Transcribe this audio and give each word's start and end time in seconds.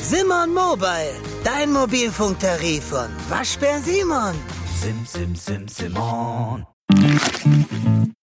Simon 0.00 0.54
Mobile, 0.54 1.14
dein 1.44 1.72
Mobilfunktarif 1.72 2.84
von 2.84 3.08
Waschbär 3.28 3.80
Simon. 3.80 4.34
Sim, 4.80 5.04
sim, 5.04 5.34
sim, 5.34 5.68
Simon. 5.68 6.66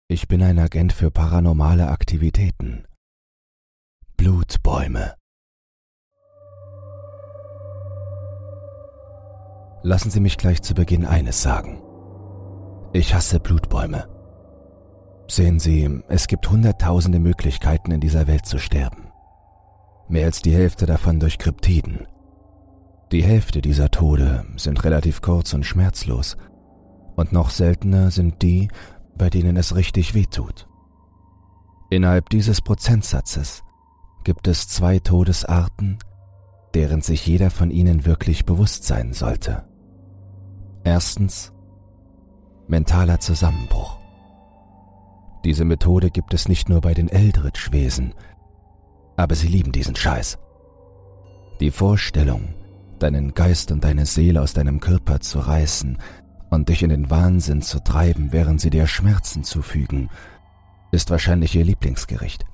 Ich 0.07 0.27
bin 0.27 0.41
ein 0.41 0.59
Agent 0.59 0.93
für 0.93 1.11
paranormale 1.11 1.87
Aktivitäten. 1.89 2.85
Blutbäume. 4.17 5.15
Lassen 9.83 10.09
Sie 10.09 10.19
mich 10.19 10.37
gleich 10.37 10.61
zu 10.61 10.73
Beginn 10.73 11.05
eines 11.05 11.41
sagen. 11.41 11.81
Ich 12.93 13.13
hasse 13.13 13.39
Blutbäume. 13.39 14.07
Sehen 15.27 15.59
Sie, 15.59 16.01
es 16.07 16.27
gibt 16.27 16.49
hunderttausende 16.49 17.19
Möglichkeiten 17.19 17.91
in 17.91 17.99
dieser 17.99 18.27
Welt 18.27 18.45
zu 18.45 18.57
sterben. 18.57 19.04
Mehr 20.07 20.25
als 20.25 20.41
die 20.41 20.53
Hälfte 20.53 20.85
davon 20.85 21.19
durch 21.19 21.37
Kryptiden. 21.37 22.07
Die 23.11 23.23
Hälfte 23.23 23.61
dieser 23.61 23.91
Tode 23.91 24.45
sind 24.55 24.83
relativ 24.83 25.21
kurz 25.21 25.53
und 25.53 25.65
schmerzlos. 25.65 26.37
Und 27.15 27.31
noch 27.31 27.49
seltener 27.49 28.11
sind 28.11 28.41
die, 28.41 28.67
bei 29.17 29.29
denen 29.29 29.57
es 29.57 29.75
richtig 29.75 30.13
wehtut. 30.13 30.67
Innerhalb 31.89 32.29
dieses 32.29 32.61
Prozentsatzes 32.61 33.63
gibt 34.23 34.47
es 34.47 34.67
zwei 34.67 34.99
Todesarten, 34.99 35.97
deren 36.73 37.01
sich 37.01 37.25
jeder 37.25 37.49
von 37.49 37.71
ihnen 37.71 38.05
wirklich 38.05 38.45
bewusst 38.45 38.83
sein 38.83 39.13
sollte. 39.13 39.65
Erstens 40.83 41.53
mentaler 42.67 43.19
Zusammenbruch. 43.19 43.99
Diese 45.45 45.63
Methode 45.63 46.09
gibt 46.09 46.33
es 46.33 46.47
nicht 46.49 46.69
nur 46.69 46.81
bei 46.81 46.93
den 46.93 47.07
Eldritch-Wesen, 47.07 48.13
aber 49.15 49.35
sie 49.35 49.47
lieben 49.47 49.71
diesen 49.71 49.95
Scheiß. 49.95 50.37
Die 51.59 51.71
Vorstellung, 51.71 52.53
deinen 52.99 53.33
Geist 53.33 53.71
und 53.71 53.83
deine 53.83 54.05
Seele 54.05 54.41
aus 54.41 54.53
deinem 54.53 54.79
Körper 54.79 55.19
zu 55.19 55.39
reißen 55.39 55.97
und 56.49 56.69
dich 56.69 56.83
in 56.83 56.89
den 56.89 57.09
Wahnsinn 57.09 57.61
zu 57.61 57.79
treiben, 57.79 58.31
während 58.31 58.61
sie 58.61 58.69
dir 58.69 58.87
Schmerzen 58.87 59.43
zufügen, 59.43 60.09
ist 60.91 61.09
wahrscheinlich 61.11 61.55
ihr 61.55 61.65
Lieblingsgericht. 61.65 62.45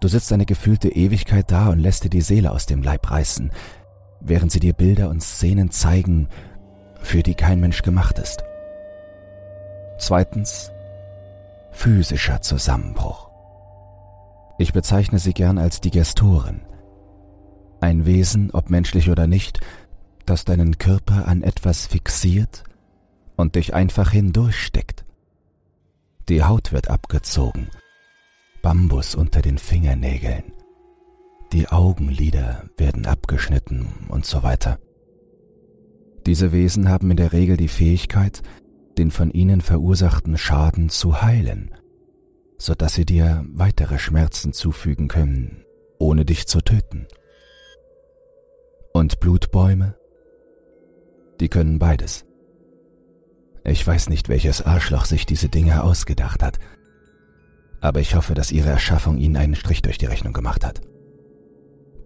Du 0.00 0.08
sitzt 0.08 0.32
eine 0.32 0.46
gefühlte 0.46 0.88
Ewigkeit 0.88 1.50
da 1.50 1.68
und 1.68 1.78
lässt 1.78 2.04
dir 2.04 2.10
die 2.10 2.20
Seele 2.20 2.50
aus 2.50 2.66
dem 2.66 2.82
Leib 2.82 3.10
reißen, 3.10 3.50
während 4.20 4.52
sie 4.52 4.60
dir 4.60 4.72
Bilder 4.72 5.08
und 5.08 5.22
Szenen 5.22 5.70
zeigen, 5.70 6.28
für 7.00 7.22
die 7.22 7.34
kein 7.34 7.60
Mensch 7.60 7.82
gemacht 7.82 8.18
ist. 8.18 8.42
Zweitens 9.98 10.70
physischer 11.70 12.40
Zusammenbruch. 12.42 13.25
Ich 14.58 14.72
bezeichne 14.72 15.18
sie 15.18 15.32
gern 15.32 15.58
als 15.58 15.80
Digestoren. 15.80 16.62
Ein 17.80 18.06
Wesen, 18.06 18.50
ob 18.52 18.70
menschlich 18.70 19.10
oder 19.10 19.26
nicht, 19.26 19.60
das 20.24 20.44
deinen 20.44 20.78
Körper 20.78 21.28
an 21.28 21.42
etwas 21.42 21.86
fixiert 21.86 22.64
und 23.36 23.54
dich 23.54 23.74
einfach 23.74 24.10
hindurchsteckt. 24.10 25.04
Die 26.28 26.42
Haut 26.42 26.72
wird 26.72 26.90
abgezogen, 26.90 27.68
Bambus 28.62 29.14
unter 29.14 29.42
den 29.42 29.58
Fingernägeln, 29.58 30.52
die 31.52 31.68
Augenlider 31.68 32.64
werden 32.76 33.06
abgeschnitten 33.06 33.86
und 34.08 34.26
so 34.26 34.42
weiter. 34.42 34.78
Diese 36.26 36.50
Wesen 36.50 36.88
haben 36.88 37.10
in 37.12 37.16
der 37.16 37.32
Regel 37.32 37.56
die 37.56 37.68
Fähigkeit, 37.68 38.42
den 38.98 39.12
von 39.12 39.30
ihnen 39.30 39.60
verursachten 39.60 40.36
Schaden 40.36 40.88
zu 40.88 41.22
heilen, 41.22 41.70
so 42.58 42.74
dass 42.74 42.94
sie 42.94 43.04
dir 43.04 43.44
weitere 43.48 43.98
Schmerzen 43.98 44.52
zufügen 44.52 45.08
können, 45.08 45.64
ohne 45.98 46.24
dich 46.24 46.46
zu 46.46 46.60
töten. 46.60 47.06
Und 48.92 49.20
Blutbäume? 49.20 49.96
Die 51.40 51.48
können 51.48 51.78
beides. 51.78 52.24
Ich 53.64 53.86
weiß 53.86 54.08
nicht, 54.08 54.28
welches 54.28 54.62
Arschloch 54.62 55.04
sich 55.04 55.26
diese 55.26 55.48
Dinge 55.48 55.82
ausgedacht 55.82 56.42
hat, 56.42 56.58
aber 57.80 58.00
ich 58.00 58.14
hoffe, 58.14 58.34
dass 58.34 58.52
ihre 58.52 58.70
Erschaffung 58.70 59.18
ihnen 59.18 59.36
einen 59.36 59.54
Strich 59.54 59.82
durch 59.82 59.98
die 59.98 60.06
Rechnung 60.06 60.32
gemacht 60.32 60.64
hat. 60.64 60.80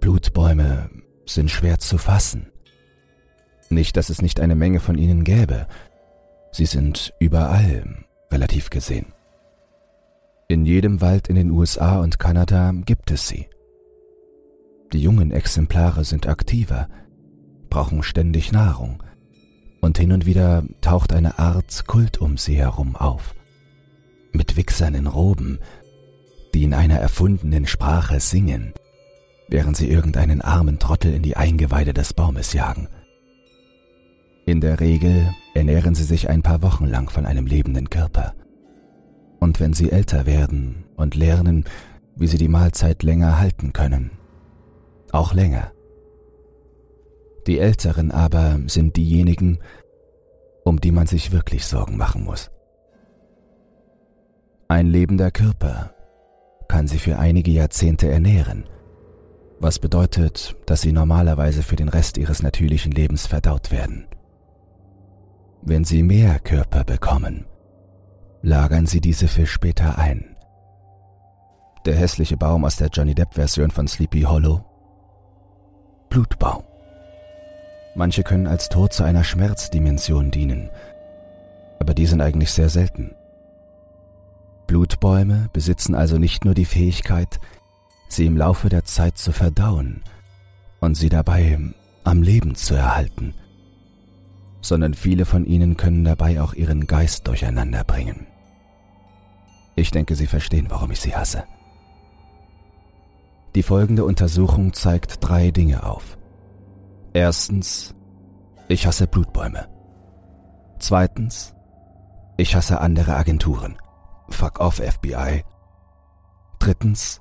Blutbäume 0.01 0.91
sind 1.27 1.51
schwer 1.51 1.79
zu 1.79 1.99
fassen. 1.99 2.51
Nicht, 3.69 3.97
dass 3.97 4.11
es 4.11 4.21
nicht 4.21 4.41
eine 4.41 4.57
Menge 4.57 4.81
von 4.81 4.99
ihnen 4.99 5.23
gäbe, 5.23 5.69
Sie 6.53 6.67
sind 6.67 7.13
überall, 7.21 8.05
relativ 8.31 8.71
gesehen. 8.71 9.13
In 10.51 10.65
jedem 10.65 11.01
Wald 11.01 11.29
in 11.29 11.37
den 11.37 11.53
USA 11.53 12.01
und 12.01 12.19
Kanada 12.19 12.73
gibt 12.85 13.13
es 13.13 13.29
sie. 13.29 13.47
Die 14.93 15.01
jungen 15.01 15.31
Exemplare 15.31 16.03
sind 16.05 16.27
aktiver, 16.27 16.89
brauchen 17.69 18.03
ständig 18.03 18.51
Nahrung, 18.51 19.01
und 19.81 19.97
hin 19.97 20.11
und 20.11 20.27
wieder 20.27 20.65
taucht 20.81 21.13
eine 21.13 21.39
Art 21.39 21.87
Kult 21.87 22.21
um 22.21 22.37
sie 22.37 22.57
herum 22.57 22.97
auf. 22.97 23.37
Mit 24.33 24.57
Wichsern 24.57 24.97
in 24.97 25.07
Roben, 25.07 25.61
die 26.53 26.65
in 26.65 26.75
einer 26.75 26.99
erfundenen 26.99 27.69
Sprache 27.69 28.19
singen, 28.19 28.73
während 29.49 29.77
sie 29.77 29.89
irgendeinen 29.89 30.41
armen 30.41 30.81
Trottel 30.81 31.15
in 31.15 31.23
die 31.23 31.37
Eingeweide 31.37 31.95
des 31.95 32.13
Baumes 32.13 32.55
jagen– 32.55 32.89
in 34.47 34.61
der 34.61 34.81
Regel 34.81 35.33
ernähren 35.55 35.95
sie 35.95 36.03
sich 36.03 36.29
ein 36.29 36.43
paar 36.43 36.61
Wochen 36.61 36.87
lang 36.87 37.09
von 37.09 37.25
einem 37.25 37.47
lebenden 37.47 37.89
Körper. 37.89 38.35
Und 39.41 39.59
wenn 39.59 39.73
sie 39.73 39.91
älter 39.91 40.27
werden 40.27 40.85
und 40.97 41.15
lernen, 41.15 41.65
wie 42.15 42.27
sie 42.27 42.39
die 42.39 42.49
Mahlzeit 42.49 43.03
länger 43.03 43.39
halten 43.39 43.73
können, 43.73 44.11
auch 45.13 45.35
länger. 45.35 45.73
Die 47.47 47.59
Älteren 47.59 48.11
aber 48.11 48.61
sind 48.67 48.97
diejenigen, 48.97 49.59
um 50.65 50.81
die 50.81 50.93
man 50.93 51.07
sich 51.07 51.33
wirklich 51.33 51.65
Sorgen 51.67 51.97
machen 51.97 52.25
muss. 52.25 52.51
Ein 54.69 54.87
lebender 54.87 55.31
Körper 55.31 55.95
kann 56.69 56.87
sie 56.87 56.99
für 56.99 57.19
einige 57.19 57.51
Jahrzehnte 57.51 58.09
ernähren, 58.09 58.69
was 59.59 59.79
bedeutet, 59.79 60.55
dass 60.67 60.83
sie 60.83 60.93
normalerweise 60.93 61.63
für 61.63 61.77
den 61.77 61.89
Rest 61.89 62.19
ihres 62.19 62.43
natürlichen 62.43 62.93
Lebens 62.93 63.27
verdaut 63.27 63.73
werden. 63.73 64.07
Wenn 65.63 65.85
Sie 65.85 66.03
mehr 66.03 66.39
Körper 66.39 66.85
bekommen, 66.85 67.45
lagern 68.43 68.87
Sie 68.87 69.01
diese 69.01 69.29
für 69.29 69.47
später 69.47 69.99
ein. 69.99 70.37
Der 71.85 71.95
hässliche 71.95 72.37
Baum 72.37 72.65
aus 72.65 72.77
der 72.77 72.89
Johnny 72.89 73.15
Depp-Version 73.15 73.71
von 73.71 73.89
Sleepy 73.89 74.23
Hollow. 74.23 74.65
Blutbaum. 76.09 76.65
Manche 77.95 78.23
können 78.23 78.47
als 78.47 78.69
Tod 78.69 78.93
zu 78.93 79.05
einer 79.05 79.25
Schmerzdimension 79.25 80.31
dienen, 80.31 80.71
aber 81.79 81.95
die 81.95 82.07
sind 82.07 82.21
eigentlich 82.21 82.53
sehr 82.53 82.69
selten. 82.69 83.15
Blutbäume 84.67 85.49
besitzen 85.53 85.95
also 85.95 86.19
nicht 86.19 86.45
nur 86.45 86.55
die 86.55 86.65
Fähigkeit, 86.65 87.41
sie 88.09 88.27
im 88.27 88.37
Laufe 88.37 88.69
der 88.69 88.85
Zeit 88.85 89.19
zu 89.19 89.33
verdauen 89.33 90.03
und 90.81 90.95
sie 90.95 91.09
dabei 91.09 91.59
am 92.05 92.23
Leben 92.23 92.55
zu 92.55 92.75
erhalten– 92.75 93.35
sondern 94.61 94.95
viele 94.95 95.25
von 95.25 95.45
ihnen 95.45 95.77
können 95.77 96.05
dabei 96.05 96.41
auch 96.43 96.55
ihren 96.55 96.87
Geist 96.87 97.27
durcheinander 97.27 97.85
bringen. 97.85 98.27
Ich 99.77 99.91
denke, 99.91 100.15
Sie 100.15 100.27
verstehen, 100.27 100.67
warum 100.69 100.91
ich 100.91 101.01
sie 101.01 101.15
hasse. 101.15 101.45
Die 103.55 103.63
folgende 103.63 104.05
Untersuchung 104.05 104.73
zeigt 104.73 105.27
drei 105.27 105.51
Dinge 105.51 105.85
auf. 105.85 106.19
Erstens, 107.13 107.95
ich 108.69 108.87
hasse 108.87 109.07
Blutbäume. 109.07 109.67
Zweitens, 110.79 111.55
ich 112.37 112.55
hasse 112.55 112.81
andere 112.81 113.17
Agenturen. 113.17 113.77
Fuck 114.29 114.61
off, 114.61 114.77
FBI. 114.77 115.45
Drittens, 116.59 117.21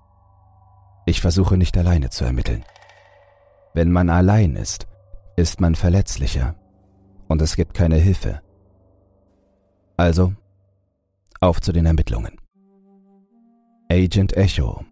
ich 1.05 1.21
versuche 1.21 1.57
nicht 1.57 1.75
alleine 1.77 2.09
zu 2.09 2.25
ermitteln. 2.25 2.63
Wenn 3.73 3.91
man 3.91 4.09
allein 4.09 4.55
ist, 4.55 4.87
ist 5.35 5.61
man 5.61 5.75
verletzlicher 5.75 6.55
und 7.29 7.41
es 7.41 7.55
gibt 7.55 7.73
keine 7.73 7.95
Hilfe. 7.95 8.41
Also, 9.95 10.33
auf 11.39 11.61
zu 11.61 11.71
den 11.71 11.85
Ermittlungen. 11.85 12.35
Agent 13.89 14.35
Echo. 14.35 14.83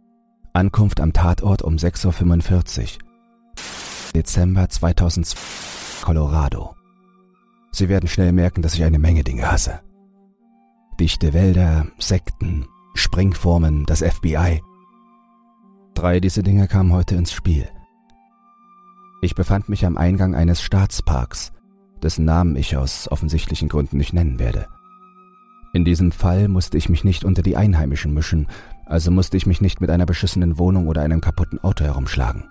Ankunft 0.54 1.02
am 1.02 1.12
Tatort 1.12 1.62
um 1.62 1.76
6.45 1.76 2.96
Uhr. 2.96 3.00
Dezember 4.16 4.70
2002. 4.70 5.68
Colorado. 6.08 6.74
Sie 7.72 7.90
werden 7.90 8.08
schnell 8.08 8.32
merken, 8.32 8.62
dass 8.62 8.76
ich 8.76 8.84
eine 8.86 8.98
Menge 8.98 9.26
Dinge 9.26 9.52
hasse. 9.52 9.82
Dichte 11.02 11.34
Wälder, 11.34 11.88
Sekten, 12.00 12.66
Springformen, 12.96 13.86
das 13.86 14.02
FBI. 14.02 14.62
Drei 15.96 16.22
dieser 16.22 16.44
Dinge 16.44 16.70
kamen 16.70 16.94
heute 16.94 17.16
ins 17.16 17.34
Spiel. 17.34 17.68
Ich 19.22 19.36
befand 19.36 19.68
mich 19.68 19.86
am 19.86 19.98
Eingang 19.98 20.34
eines 20.34 20.62
Staatsparks, 20.62 21.52
dessen 22.04 22.26
Namen 22.26 22.56
ich 22.56 22.78
aus 22.78 23.10
offensichtlichen 23.12 23.70
Gründen 23.70 23.98
nicht 23.98 24.14
nennen 24.14 24.40
werde. 24.40 24.68
In 25.74 25.86
diesem 25.86 26.12
Fall 26.12 26.48
musste 26.48 26.78
ich 26.78 26.90
mich 26.90 27.04
nicht 27.04 27.24
unter 27.24 27.42
die 27.42 27.58
Einheimischen 27.58 28.14
mischen, 28.14 28.48
also 28.86 29.12
musste 29.12 29.38
ich 29.38 29.46
mich 29.46 29.62
nicht 29.62 29.82
mit 29.82 29.90
einer 29.90 30.06
beschissenen 30.06 30.58
Wohnung 30.58 30.88
oder 30.88 31.02
einem 31.02 31.22
kaputten 31.22 31.60
Auto 31.64 31.84
herumschlagen. 31.84 32.46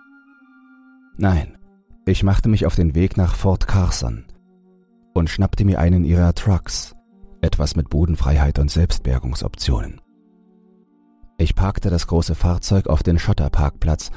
Nein, 1.16 1.56
ich 2.04 2.22
machte 2.22 2.48
mich 2.48 2.66
auf 2.66 2.74
den 2.74 2.94
Weg 2.94 3.16
nach 3.16 3.34
Fort 3.34 3.66
Carson 3.66 4.24
und 5.14 5.30
schnappte 5.30 5.64
mir 5.64 5.80
einen 5.80 6.04
ihrer 6.04 6.34
Trucks, 6.34 6.94
etwas 7.40 7.74
mit 7.74 7.88
Bodenfreiheit 7.88 8.58
und 8.58 8.70
Selbstbergungsoptionen. 8.70 10.00
Ich 11.38 11.54
parkte 11.54 11.90
das 11.90 12.06
große 12.06 12.34
Fahrzeug 12.34 12.86
auf 12.86 13.02
den 13.02 13.18
Schotterparkplatz, 13.18 14.10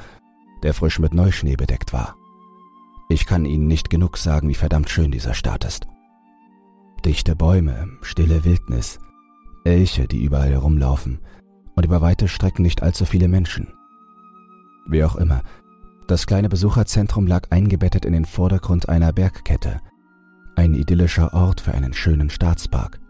der 0.62 0.74
frisch 0.74 0.98
mit 0.98 1.14
Neuschnee 1.14 1.56
bedeckt 1.56 1.92
war. 1.92 2.16
Ich 3.10 3.26
kann 3.26 3.44
Ihnen 3.44 3.66
nicht 3.66 3.90
genug 3.90 4.16
sagen, 4.16 4.48
wie 4.48 4.54
verdammt 4.54 4.88
schön 4.88 5.10
dieser 5.10 5.34
Staat 5.34 5.64
ist. 5.64 5.88
Dichte 7.04 7.34
Bäume, 7.34 7.88
stille 8.02 8.44
Wildnis, 8.44 9.00
Elche, 9.64 10.06
die 10.06 10.22
überall 10.22 10.50
herumlaufen 10.50 11.18
und 11.74 11.84
über 11.84 12.02
weite 12.02 12.28
Strecken 12.28 12.62
nicht 12.62 12.84
allzu 12.84 13.04
viele 13.04 13.26
Menschen. 13.26 13.66
Wie 14.86 15.02
auch 15.02 15.16
immer, 15.16 15.42
das 16.06 16.28
kleine 16.28 16.48
Besucherzentrum 16.48 17.26
lag 17.26 17.50
eingebettet 17.50 18.04
in 18.04 18.12
den 18.12 18.26
Vordergrund 18.26 18.88
einer 18.88 19.12
Bergkette, 19.12 19.80
ein 20.54 20.74
idyllischer 20.74 21.34
Ort 21.34 21.60
für 21.60 21.74
einen 21.74 21.92
schönen 21.92 22.30
Staatspark. 22.30 23.00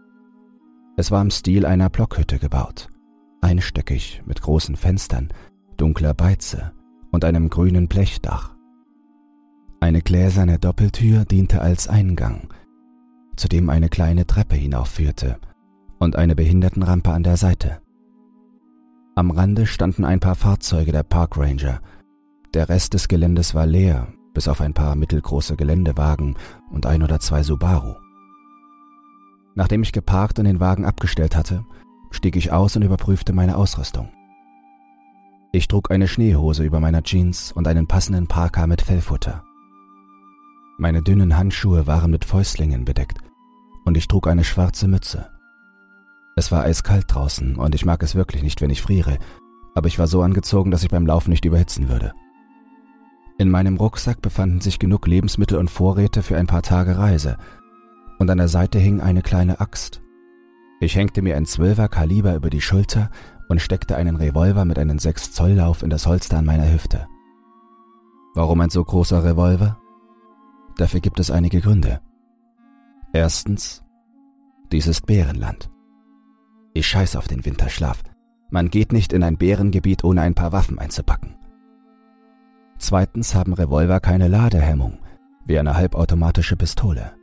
Es 0.97 1.11
war 1.11 1.21
im 1.21 1.29
Stil 1.29 1.63
einer 1.63 1.91
Blockhütte 1.91 2.39
gebaut, 2.39 2.89
einstöckig 3.41 4.23
mit 4.25 4.41
großen 4.41 4.75
Fenstern, 4.75 5.29
dunkler 5.77 6.15
Beize 6.15 6.71
und 7.11 7.23
einem 7.23 7.51
grünen 7.51 7.87
Blechdach. 7.87 8.55
Eine 9.83 10.03
gläserne 10.03 10.59
Doppeltür 10.59 11.25
diente 11.25 11.59
als 11.59 11.87
Eingang, 11.87 12.49
zu 13.35 13.47
dem 13.47 13.67
eine 13.71 13.89
kleine 13.89 14.27
Treppe 14.27 14.55
hinaufführte 14.55 15.39
und 15.97 16.15
eine 16.15 16.35
Behindertenrampe 16.35 17.11
an 17.11 17.23
der 17.23 17.35
Seite. 17.35 17.81
Am 19.15 19.31
Rande 19.31 19.65
standen 19.65 20.05
ein 20.05 20.19
paar 20.19 20.35
Fahrzeuge 20.35 20.91
der 20.91 21.01
Park 21.01 21.35
Ranger. 21.35 21.81
Der 22.53 22.69
Rest 22.69 22.93
des 22.93 23.07
Geländes 23.07 23.55
war 23.55 23.65
leer, 23.65 24.13
bis 24.35 24.47
auf 24.47 24.61
ein 24.61 24.75
paar 24.75 24.95
mittelgroße 24.95 25.55
Geländewagen 25.55 26.35
und 26.69 26.85
ein 26.85 27.01
oder 27.01 27.19
zwei 27.19 27.41
Subaru. 27.41 27.95
Nachdem 29.55 29.81
ich 29.81 29.93
geparkt 29.93 30.37
und 30.37 30.45
den 30.45 30.59
Wagen 30.59 30.85
abgestellt 30.85 31.35
hatte, 31.35 31.65
stieg 32.11 32.35
ich 32.35 32.51
aus 32.51 32.75
und 32.75 32.83
überprüfte 32.83 33.33
meine 33.33 33.57
Ausrüstung. 33.57 34.09
Ich 35.51 35.67
trug 35.67 35.89
eine 35.89 36.07
Schneehose 36.07 36.63
über 36.63 36.79
meiner 36.79 37.01
Jeans 37.01 37.51
und 37.51 37.67
einen 37.67 37.87
passenden 37.87 38.27
Parker 38.27 38.67
mit 38.67 38.83
Fellfutter. 38.83 39.43
Meine 40.81 41.03
dünnen 41.03 41.37
Handschuhe 41.37 41.85
waren 41.85 42.09
mit 42.09 42.25
Fäustlingen 42.25 42.85
bedeckt 42.85 43.19
und 43.85 43.97
ich 43.97 44.07
trug 44.07 44.25
eine 44.25 44.43
schwarze 44.43 44.87
Mütze. 44.87 45.29
Es 46.35 46.51
war 46.51 46.63
eiskalt 46.63 47.05
draußen 47.07 47.55
und 47.55 47.75
ich 47.75 47.85
mag 47.85 48.01
es 48.01 48.15
wirklich 48.15 48.41
nicht, 48.41 48.61
wenn 48.61 48.71
ich 48.71 48.81
friere, 48.81 49.19
aber 49.75 49.87
ich 49.87 49.99
war 49.99 50.07
so 50.07 50.23
angezogen, 50.23 50.71
dass 50.71 50.81
ich 50.81 50.89
beim 50.89 51.05
Laufen 51.05 51.29
nicht 51.29 51.45
überhitzen 51.45 51.87
würde. 51.87 52.13
In 53.37 53.51
meinem 53.51 53.77
Rucksack 53.77 54.23
befanden 54.23 54.59
sich 54.59 54.79
genug 54.79 55.05
Lebensmittel 55.05 55.59
und 55.59 55.69
Vorräte 55.69 56.23
für 56.23 56.35
ein 56.35 56.47
paar 56.47 56.63
Tage 56.63 56.97
Reise, 56.97 57.37
und 58.17 58.27
an 58.31 58.39
der 58.39 58.47
Seite 58.47 58.79
hing 58.79 59.01
eine 59.01 59.21
kleine 59.21 59.59
Axt. 59.59 60.01
Ich 60.79 60.95
hängte 60.95 61.21
mir 61.21 61.37
ein 61.37 61.45
Zwölfer 61.45 61.89
Kaliber 61.89 62.33
über 62.33 62.49
die 62.49 62.61
Schulter 62.61 63.11
und 63.49 63.61
steckte 63.61 63.97
einen 63.97 64.15
Revolver 64.15 64.65
mit 64.65 64.79
einem 64.79 64.97
6 64.97 65.31
Zoll 65.31 65.51
Lauf 65.51 65.83
in 65.83 65.91
das 65.91 66.07
Holster 66.07 66.39
an 66.39 66.45
meiner 66.45 66.73
Hüfte. 66.73 67.07
Warum 68.33 68.61
ein 68.61 68.71
so 68.71 68.83
großer 68.83 69.23
Revolver? 69.23 69.80
Dafür 70.77 70.99
gibt 70.99 71.19
es 71.19 71.31
einige 71.31 71.61
Gründe. 71.61 72.01
Erstens, 73.13 73.83
dies 74.71 74.87
ist 74.87 75.05
Bärenland. 75.05 75.69
Ich 76.73 76.87
scheiß 76.87 77.15
auf 77.17 77.27
den 77.27 77.45
Winterschlaf. 77.45 78.01
Man 78.49 78.69
geht 78.69 78.93
nicht 78.93 79.13
in 79.13 79.23
ein 79.23 79.37
Bärengebiet, 79.37 80.03
ohne 80.03 80.21
ein 80.21 80.35
paar 80.35 80.51
Waffen 80.51 80.79
einzupacken. 80.79 81.35
Zweitens 82.77 83.35
haben 83.35 83.53
Revolver 83.53 83.99
keine 83.99 84.27
Ladehemmung, 84.27 84.99
wie 85.45 85.59
eine 85.59 85.75
halbautomatische 85.75 86.55
Pistole. 86.55 87.13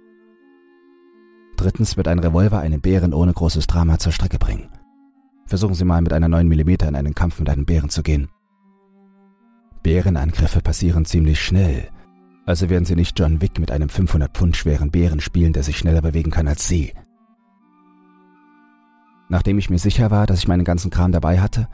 Drittens 1.56 1.96
wird 1.96 2.06
ein 2.06 2.20
Revolver 2.20 2.60
einen 2.60 2.80
Bären 2.80 3.12
ohne 3.12 3.32
großes 3.32 3.66
Drama 3.66 3.98
zur 3.98 4.12
Strecke 4.12 4.38
bringen. 4.38 4.68
Versuchen 5.46 5.74
Sie 5.74 5.84
mal 5.84 6.00
mit 6.02 6.12
einer 6.12 6.28
9 6.28 6.46
mm 6.46 6.68
in 6.68 6.94
einen 6.94 7.14
Kampf 7.14 7.40
mit 7.40 7.48
einem 7.48 7.64
Bären 7.64 7.88
zu 7.88 8.02
gehen. 8.02 8.28
Bärenangriffe 9.82 10.60
passieren 10.60 11.04
ziemlich 11.04 11.40
schnell, 11.40 11.88
also 12.48 12.70
werden 12.70 12.86
Sie 12.86 12.96
nicht 12.96 13.18
John 13.18 13.42
Wick 13.42 13.58
mit 13.58 13.70
einem 13.70 13.90
500 13.90 14.32
Pfund 14.32 14.56
schweren 14.56 14.90
Bären 14.90 15.20
spielen, 15.20 15.52
der 15.52 15.62
sich 15.62 15.76
schneller 15.76 16.00
bewegen 16.00 16.30
kann 16.30 16.48
als 16.48 16.66
Sie. 16.66 16.94
Nachdem 19.28 19.58
ich 19.58 19.68
mir 19.68 19.78
sicher 19.78 20.10
war, 20.10 20.24
dass 20.24 20.38
ich 20.38 20.48
meinen 20.48 20.64
ganzen 20.64 20.90
Kram 20.90 21.12
dabei 21.12 21.40
hatte, 21.40 21.68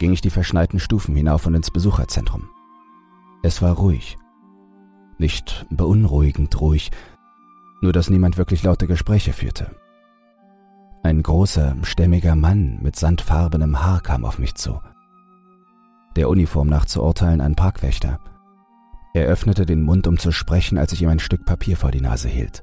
ging 0.00 0.12
ich 0.12 0.20
die 0.20 0.30
verschneiten 0.30 0.80
Stufen 0.80 1.14
hinauf 1.14 1.46
und 1.46 1.54
ins 1.54 1.70
Besucherzentrum. 1.70 2.48
Es 3.44 3.62
war 3.62 3.74
ruhig. 3.74 4.18
Nicht 5.18 5.64
beunruhigend 5.70 6.60
ruhig, 6.60 6.90
nur 7.80 7.92
dass 7.92 8.10
niemand 8.10 8.36
wirklich 8.36 8.64
laute 8.64 8.88
Gespräche 8.88 9.32
führte. 9.32 9.76
Ein 11.04 11.22
großer, 11.22 11.76
stämmiger 11.84 12.34
Mann 12.34 12.80
mit 12.82 12.96
sandfarbenem 12.96 13.80
Haar 13.80 14.00
kam 14.00 14.24
auf 14.24 14.40
mich 14.40 14.56
zu. 14.56 14.80
Der 16.16 16.28
Uniform 16.28 16.66
nach 16.66 16.84
zu 16.84 17.00
urteilen 17.04 17.40
ein 17.40 17.54
Parkwächter. 17.54 18.18
Er 19.16 19.28
öffnete 19.28 19.64
den 19.64 19.80
Mund, 19.80 20.06
um 20.06 20.18
zu 20.18 20.30
sprechen, 20.30 20.76
als 20.76 20.92
ich 20.92 21.00
ihm 21.00 21.08
ein 21.08 21.20
Stück 21.20 21.46
Papier 21.46 21.78
vor 21.78 21.90
die 21.90 22.02
Nase 22.02 22.28
hielt. 22.28 22.60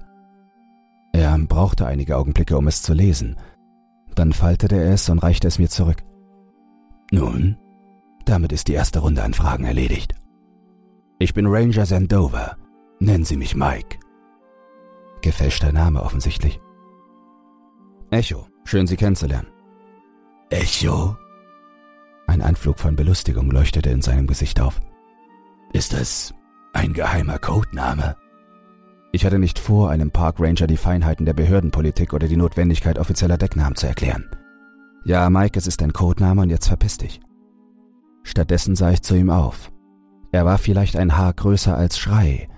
Er 1.12 1.36
brauchte 1.40 1.88
einige 1.88 2.16
Augenblicke, 2.16 2.56
um 2.56 2.68
es 2.68 2.84
zu 2.84 2.94
lesen. 2.94 3.38
Dann 4.14 4.34
faltete 4.34 4.76
er 4.76 4.94
es 4.94 5.10
und 5.10 5.18
reichte 5.18 5.48
es 5.48 5.58
mir 5.58 5.68
zurück. 5.68 6.04
Nun, 7.10 7.58
damit 8.26 8.52
ist 8.52 8.68
die 8.68 8.74
erste 8.74 9.00
Runde 9.00 9.24
an 9.24 9.34
Fragen 9.34 9.66
erledigt. 9.66 10.14
Ich 11.18 11.34
bin 11.34 11.48
Ranger 11.48 11.88
Sandover. 11.88 12.56
Nennen 13.00 13.26
Sie 13.26 13.38
mich 13.38 13.56
Mike. 13.56 13.98
Gefälschter 15.24 15.72
Name 15.72 16.04
offensichtlich. 16.04 16.60
Echo, 18.12 18.46
schön 18.64 18.86
Sie 18.86 18.96
kennenzulernen. 18.96 19.48
Echo? 20.52 21.18
Ein 22.28 22.44
Anflug 22.44 22.78
von 22.78 22.96
Belustigung 22.96 23.50
leuchtete 23.50 23.90
in 23.90 24.04
seinem 24.04 24.28
Gesicht 24.28 24.62
auf. 24.62 24.80
Ist 25.74 25.94
das 25.94 26.36
ein 26.74 26.94
geheimer 26.94 27.40
Codename? 27.40 28.16
Ich 29.12 29.25
hatte 29.25 29.40
nicht 29.40 29.60
vor, 29.60 29.90
einem 29.90 30.12
Park 30.12 30.40
Ranger 30.40 30.68
die 30.68 30.78
Feinheiten 30.78 31.25
der 31.25 31.34
Behördenpolitik 31.34 32.14
oder 32.14 32.28
die 32.28 32.38
Notwendigkeit 32.38 32.98
offizieller 32.98 33.38
Decknamen 33.38 33.75
zu 33.75 33.88
erklären. 33.88 34.30
Ja, 35.06 35.30
Mike, 35.30 35.58
es 35.58 35.68
ist 35.68 35.81
ein 35.81 35.94
Codename 35.94 36.42
und 36.42 36.50
jetzt 36.50 36.68
verpiss 36.68 36.98
dich. 36.98 37.22
Stattdessen 38.24 38.75
sah 38.75 38.92
ich 38.92 39.02
zu 39.02 39.16
ihm 39.16 39.30
auf. 39.30 39.72
Er 40.31 40.46
war 40.46 40.58
vielleicht 40.58 40.96
ein 40.96 41.16
Haar 41.18 41.34
größer 41.34 41.78
als 41.78 42.00
Schrei, 42.00 42.50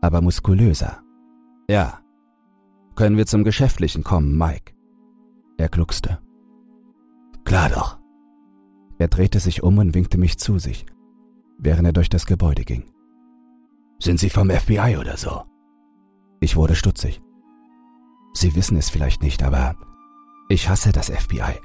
aber 0.00 0.20
muskulöser. 0.20 0.98
Ja, 1.68 2.00
können 2.96 3.16
wir 3.16 3.26
zum 3.26 3.42
Geschäftlichen 3.42 4.04
kommen, 4.04 4.36
Mike? 4.38 4.72
Er 5.56 5.68
gluckste. 5.68 6.18
Klar 7.44 7.70
doch. 7.70 7.98
Er 8.98 9.08
drehte 9.08 9.40
sich 9.40 9.62
um 9.62 9.78
und 9.78 9.94
winkte 9.94 10.18
mich 10.18 10.38
zu 10.38 10.58
sich, 10.58 10.86
während 11.58 11.86
er 11.86 11.92
durch 11.92 12.08
das 12.08 12.26
Gebäude 12.26 12.64
ging. 12.64 12.84
Sind 13.98 14.18
Sie 14.20 14.30
vom 14.30 14.50
FBI 14.50 14.96
oder 14.98 15.16
so? 15.16 15.44
Ich 16.40 16.56
wurde 16.56 16.74
stutzig. 16.74 17.22
Sie 18.34 18.54
wissen 18.54 18.76
es 18.76 18.90
vielleicht 18.90 19.22
nicht, 19.22 19.42
aber 19.42 19.76
ich 20.48 20.68
hasse 20.68 20.92
das 20.92 21.08
FBI. 21.08 21.60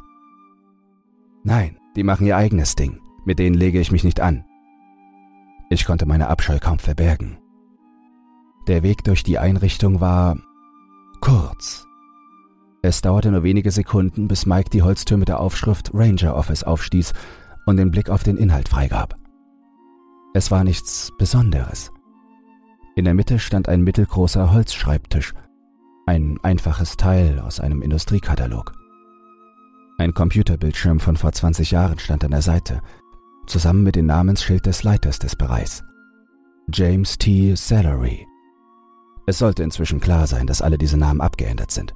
Nein, 1.44 1.78
die 1.96 2.04
machen 2.04 2.28
ihr 2.28 2.38
eigenes 2.38 2.76
Ding. 2.76 3.00
Mit 3.26 3.40
denen 3.40 3.56
lege 3.56 3.80
ich 3.80 3.92
mich 3.92 4.04
nicht 4.04 4.22
an. 4.22 4.46
Ich 5.70 5.86
konnte 5.86 6.06
meine 6.06 6.28
Abscheu 6.30 6.60
kaum 6.60 6.80
verbergen. 6.80 7.38
Der 8.68 8.84
Weg 8.84 9.04
durch 9.04 9.24
die 9.24 9.38
Einrichtung 9.38 10.00
war 10.00 10.38
kurz. 11.22 11.86
Es 12.82 13.02
dauerte 13.02 13.32
nur 13.32 13.44
wenige 13.44 13.72
Sekunden, 13.72 14.28
bis 14.28 14.46
Mike 14.46 14.70
die 14.70 14.84
Holztür 14.84 15.18
mit 15.18 15.28
der 15.28 15.40
Aufschrift 15.40 15.92
Ranger 15.94 16.36
Office 16.36 16.64
aufstieß 16.64 17.14
und 17.66 17.78
den 17.78 17.92
Blick 17.92 18.10
auf 18.10 18.24
den 18.24 18.38
Inhalt 18.38 18.70
freigab. 18.70 19.16
Es 20.34 20.52
war 20.52 20.64
nichts 20.64 21.12
Besonderes. 21.18 21.92
In 23.00 23.06
der 23.06 23.14
Mitte 23.14 23.40
stand 23.40 23.70
ein 23.70 23.82
mittelgroßer 23.82 24.52
Holzschreibtisch, 24.52 25.34
ein 26.06 26.38
einfaches 26.44 26.98
Teil 26.98 27.40
aus 27.40 27.62
einem 27.62 27.82
Industriekatalog. 27.82 28.74
Ein 29.98 30.14
Computerbildschirm 30.14 31.00
von 31.00 31.16
vor 31.16 31.32
20 31.32 31.72
Jahren 31.72 31.98
stand 31.98 32.26
an 32.26 32.32
der 32.32 32.42
Seite, 32.42 32.82
zusammen 33.48 33.84
mit 33.84 33.96
dem 33.96 34.06
Namensschild 34.06 34.66
des 34.66 34.84
Leiters 34.84 35.18
des 35.18 35.38
Bereichs. 35.38 35.82
James 36.74 37.18
T. 37.18 37.56
Salary. 37.56 38.28
Es 39.28 39.38
sollte 39.38 39.64
inzwischen 39.64 40.02
klar 40.02 40.28
sein, 40.28 40.46
dass 40.46 40.62
alle 40.62 40.78
diese 40.78 40.98
Namen 40.98 41.22
abgeändert 41.22 41.72
sind. 41.72 41.94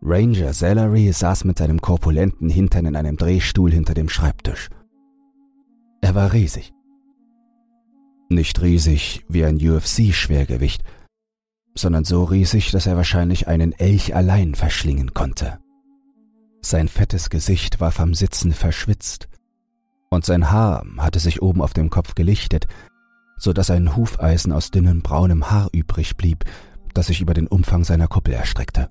Ranger 0.00 0.54
Salary 0.54 1.12
saß 1.12 1.44
mit 1.44 1.58
seinem 1.58 1.82
korpulenten 1.82 2.48
Hintern 2.48 2.86
in 2.86 2.96
einem 2.96 3.18
Drehstuhl 3.18 3.70
hinter 3.70 3.92
dem 3.92 4.08
Schreibtisch. 4.08 4.70
Er 6.00 6.14
war 6.14 6.32
riesig. 6.32 6.72
Nicht 8.32 8.62
riesig 8.62 9.24
wie 9.28 9.44
ein 9.44 9.56
UFC-Schwergewicht, 9.56 10.84
sondern 11.74 12.04
so 12.04 12.22
riesig, 12.22 12.70
dass 12.70 12.86
er 12.86 12.96
wahrscheinlich 12.96 13.48
einen 13.48 13.72
Elch 13.72 14.14
allein 14.14 14.54
verschlingen 14.54 15.14
konnte. 15.14 15.58
Sein 16.62 16.86
fettes 16.86 17.28
Gesicht 17.28 17.80
war 17.80 17.90
vom 17.90 18.14
Sitzen 18.14 18.52
verschwitzt, 18.52 19.28
und 20.10 20.24
sein 20.24 20.50
Haar 20.50 20.84
hatte 20.98 21.18
sich 21.18 21.42
oben 21.42 21.60
auf 21.60 21.72
dem 21.72 21.90
Kopf 21.90 22.14
gelichtet, 22.14 22.68
so 23.36 23.52
dass 23.52 23.70
ein 23.70 23.96
Hufeisen 23.96 24.52
aus 24.52 24.70
dünnem 24.70 25.02
braunem 25.02 25.50
Haar 25.50 25.68
übrig 25.72 26.16
blieb, 26.16 26.44
das 26.94 27.08
sich 27.08 27.20
über 27.20 27.34
den 27.34 27.48
Umfang 27.48 27.82
seiner 27.82 28.06
Kuppel 28.06 28.34
erstreckte. 28.34 28.90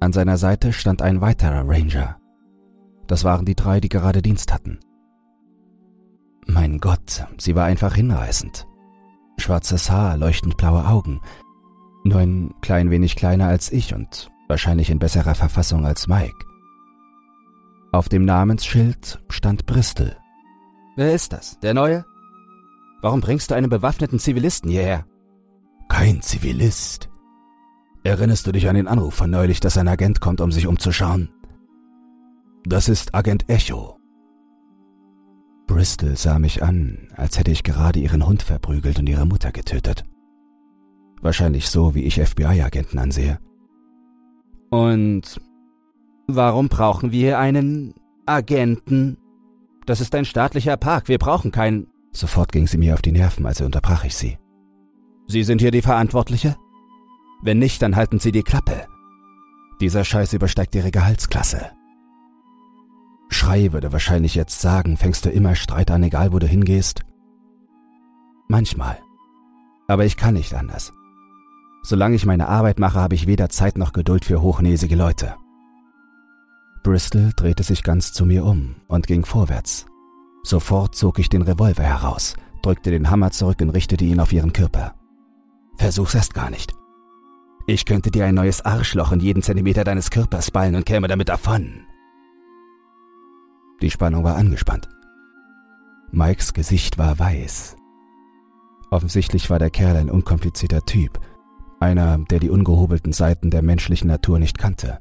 An 0.00 0.12
seiner 0.12 0.36
Seite 0.36 0.74
stand 0.74 1.00
ein 1.00 1.22
weiterer 1.22 1.66
Ranger. 1.66 2.18
Das 3.06 3.24
waren 3.24 3.46
die 3.46 3.56
drei, 3.56 3.80
die 3.80 3.88
gerade 3.88 4.20
Dienst 4.20 4.52
hatten. 4.52 4.80
Mein 6.48 6.78
Gott, 6.78 7.26
sie 7.38 7.54
war 7.54 7.66
einfach 7.66 7.94
hinreißend. 7.94 8.66
Schwarzes 9.36 9.90
Haar, 9.90 10.16
leuchtend 10.16 10.56
blaue 10.56 10.86
Augen, 10.86 11.20
nur 12.04 12.18
ein 12.18 12.54
klein 12.60 12.90
wenig 12.90 13.16
kleiner 13.16 13.46
als 13.46 13.70
ich 13.70 13.94
und 13.94 14.30
wahrscheinlich 14.48 14.90
in 14.90 14.98
besserer 14.98 15.34
Verfassung 15.34 15.86
als 15.86 16.08
Mike. 16.08 16.34
Auf 17.92 18.08
dem 18.08 18.24
Namensschild 18.24 19.22
stand 19.28 19.66
Bristol. 19.66 20.16
Wer 20.96 21.14
ist 21.14 21.32
das? 21.32 21.58
Der 21.60 21.74
Neue? 21.74 22.04
Warum 23.00 23.20
bringst 23.20 23.50
du 23.50 23.54
einen 23.54 23.70
bewaffneten 23.70 24.18
Zivilisten 24.18 24.70
hierher? 24.70 25.06
Kein 25.88 26.20
Zivilist. 26.20 27.08
Erinnerst 28.02 28.46
du 28.46 28.52
dich 28.52 28.68
an 28.68 28.74
den 28.74 28.88
Anruf 28.88 29.14
von 29.14 29.30
neulich, 29.30 29.60
dass 29.60 29.78
ein 29.78 29.88
Agent 29.88 30.20
kommt, 30.20 30.40
um 30.40 30.50
sich 30.50 30.66
umzuschauen? 30.66 31.30
Das 32.64 32.88
ist 32.88 33.14
Agent 33.14 33.48
Echo. 33.48 33.97
Bristol 35.68 36.16
sah 36.16 36.40
mich 36.40 36.64
an, 36.64 37.06
als 37.14 37.38
hätte 37.38 37.52
ich 37.52 37.62
gerade 37.62 38.00
ihren 38.00 38.26
Hund 38.26 38.42
verprügelt 38.42 38.98
und 38.98 39.08
ihre 39.08 39.26
Mutter 39.26 39.52
getötet. 39.52 40.04
Wahrscheinlich 41.20 41.68
so, 41.68 41.94
wie 41.94 42.02
ich 42.02 42.20
FBI-Agenten 42.20 42.98
ansehe. 42.98 43.38
Und 44.70 45.40
warum 46.26 46.68
brauchen 46.68 47.12
wir 47.12 47.38
einen 47.38 47.94
Agenten? 48.26 49.18
Das 49.86 50.00
ist 50.00 50.14
ein 50.14 50.24
staatlicher 50.24 50.76
Park, 50.76 51.08
wir 51.08 51.18
brauchen 51.18 51.52
keinen. 51.52 51.86
Sofort 52.12 52.50
ging 52.50 52.66
sie 52.66 52.78
mir 52.78 52.94
auf 52.94 53.02
die 53.02 53.12
Nerven, 53.12 53.46
also 53.46 53.64
unterbrach 53.64 54.04
ich 54.04 54.16
sie. 54.16 54.38
Sie 55.26 55.44
sind 55.44 55.60
hier 55.60 55.70
die 55.70 55.82
Verantwortliche? 55.82 56.56
Wenn 57.42 57.58
nicht, 57.58 57.82
dann 57.82 57.94
halten 57.94 58.18
Sie 58.18 58.32
die 58.32 58.42
Klappe. 58.42 58.86
Dieser 59.80 60.04
Scheiß 60.04 60.32
übersteigt 60.32 60.74
Ihre 60.74 60.90
Gehaltsklasse. 60.90 61.77
Schrei 63.28 63.72
würde 63.72 63.92
wahrscheinlich 63.92 64.34
jetzt 64.34 64.60
sagen, 64.60 64.96
fängst 64.96 65.24
du 65.24 65.30
immer 65.30 65.54
Streit 65.54 65.90
an, 65.90 66.02
egal 66.02 66.32
wo 66.32 66.38
du 66.38 66.46
hingehst? 66.46 67.02
Manchmal. 68.48 68.98
Aber 69.86 70.04
ich 70.04 70.16
kann 70.16 70.34
nicht 70.34 70.54
anders. 70.54 70.92
Solange 71.82 72.16
ich 72.16 72.26
meine 72.26 72.48
Arbeit 72.48 72.78
mache, 72.78 72.98
habe 72.98 73.14
ich 73.14 73.26
weder 73.26 73.48
Zeit 73.48 73.78
noch 73.78 73.92
Geduld 73.92 74.24
für 74.24 74.42
hochnäsige 74.42 74.96
Leute. 74.96 75.34
Bristol 76.82 77.32
drehte 77.36 77.62
sich 77.62 77.82
ganz 77.82 78.12
zu 78.12 78.24
mir 78.24 78.44
um 78.44 78.76
und 78.88 79.06
ging 79.06 79.24
vorwärts. 79.24 79.86
Sofort 80.42 80.94
zog 80.94 81.18
ich 81.18 81.28
den 81.28 81.42
Revolver 81.42 81.82
heraus, 81.82 82.34
drückte 82.62 82.90
den 82.90 83.10
Hammer 83.10 83.30
zurück 83.30 83.60
und 83.60 83.70
richtete 83.70 84.04
ihn 84.04 84.20
auf 84.20 84.32
ihren 84.32 84.52
Körper. 84.52 84.94
Versuch's 85.76 86.14
erst 86.14 86.34
gar 86.34 86.50
nicht. 86.50 86.72
Ich 87.66 87.84
könnte 87.84 88.10
dir 88.10 88.24
ein 88.24 88.34
neues 88.34 88.64
Arschloch 88.64 89.12
in 89.12 89.20
jeden 89.20 89.42
Zentimeter 89.42 89.84
deines 89.84 90.10
Körpers 90.10 90.50
ballen 90.50 90.74
und 90.74 90.86
käme 90.86 91.08
damit 91.08 91.28
davon. 91.28 91.86
Die 93.80 93.90
Spannung 93.90 94.24
war 94.24 94.36
angespannt. 94.36 94.88
Mikes 96.10 96.52
Gesicht 96.52 96.98
war 96.98 97.18
weiß. 97.18 97.76
Offensichtlich 98.90 99.50
war 99.50 99.58
der 99.58 99.70
Kerl 99.70 99.96
ein 99.96 100.10
unkomplizierter 100.10 100.84
Typ, 100.84 101.20
einer, 101.80 102.18
der 102.18 102.40
die 102.40 102.50
ungehobelten 102.50 103.12
Seiten 103.12 103.50
der 103.50 103.62
menschlichen 103.62 104.08
Natur 104.08 104.38
nicht 104.38 104.58
kannte. 104.58 104.98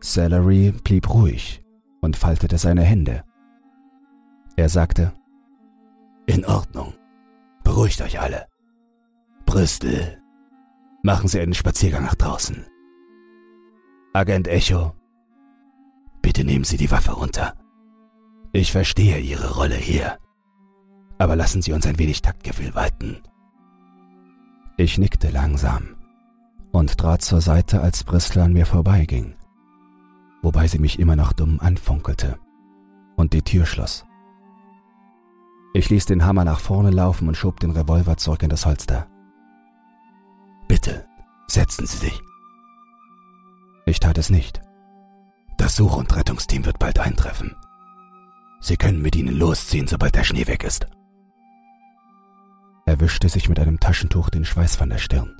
Salary 0.00 0.72
blieb 0.84 1.12
ruhig 1.12 1.64
und 2.00 2.16
faltete 2.16 2.58
seine 2.58 2.82
Hände. 2.82 3.24
Er 4.56 4.68
sagte, 4.68 5.12
In 6.26 6.44
Ordnung, 6.44 6.94
beruhigt 7.64 8.02
euch 8.02 8.20
alle. 8.20 8.46
Bristol, 9.46 10.18
machen 11.02 11.28
Sie 11.28 11.40
einen 11.40 11.54
Spaziergang 11.54 12.04
nach 12.04 12.14
draußen. 12.14 12.66
Agent 14.12 14.46
Echo, 14.48 14.94
bitte 16.22 16.44
nehmen 16.44 16.64
Sie 16.64 16.76
die 16.76 16.90
Waffe 16.90 17.12
runter. 17.12 17.54
Ich 18.52 18.72
verstehe 18.72 19.18
Ihre 19.18 19.54
Rolle 19.54 19.74
hier, 19.74 20.18
aber 21.18 21.36
lassen 21.36 21.62
Sie 21.62 21.72
uns 21.72 21.86
ein 21.86 21.98
wenig 21.98 22.22
Taktgefühl 22.22 22.74
walten. 22.74 23.22
Ich 24.76 24.98
nickte 24.98 25.30
langsam 25.30 25.96
und 26.72 26.96
trat 26.96 27.22
zur 27.22 27.40
Seite, 27.40 27.80
als 27.82 28.04
Bristol 28.04 28.42
an 28.42 28.52
mir 28.52 28.66
vorbeiging, 28.66 29.34
wobei 30.42 30.66
sie 30.66 30.78
mich 30.78 30.98
immer 30.98 31.16
noch 31.16 31.32
dumm 31.32 31.60
anfunkelte 31.60 32.38
und 33.16 33.34
die 33.34 33.42
Tür 33.42 33.66
schloss. 33.66 34.06
Ich 35.74 35.88
ließ 35.88 36.06
den 36.06 36.24
Hammer 36.24 36.44
nach 36.44 36.60
vorne 36.60 36.90
laufen 36.90 37.28
und 37.28 37.36
schob 37.36 37.60
den 37.60 37.70
Revolver 37.70 38.16
zurück 38.16 38.42
in 38.42 38.50
das 38.50 38.66
Holster. 38.66 39.06
Bitte, 40.68 41.06
setzen 41.46 41.86
Sie 41.86 41.98
sich. 41.98 42.20
Ich 43.86 44.00
tat 44.00 44.18
es 44.18 44.30
nicht. 44.30 44.60
Das 45.72 45.78
Such- 45.78 45.96
und 45.96 46.14
Rettungsteam 46.14 46.66
wird 46.66 46.78
bald 46.78 46.98
eintreffen. 46.98 47.56
Sie 48.60 48.76
können 48.76 49.00
mit 49.00 49.16
ihnen 49.16 49.34
losziehen, 49.34 49.86
sobald 49.86 50.14
der 50.14 50.22
Schnee 50.22 50.46
weg 50.46 50.64
ist. 50.64 50.86
Er 52.84 53.00
wischte 53.00 53.30
sich 53.30 53.48
mit 53.48 53.58
einem 53.58 53.80
Taschentuch 53.80 54.28
den 54.28 54.44
Schweiß 54.44 54.76
von 54.76 54.90
der 54.90 54.98
Stirn. 54.98 55.34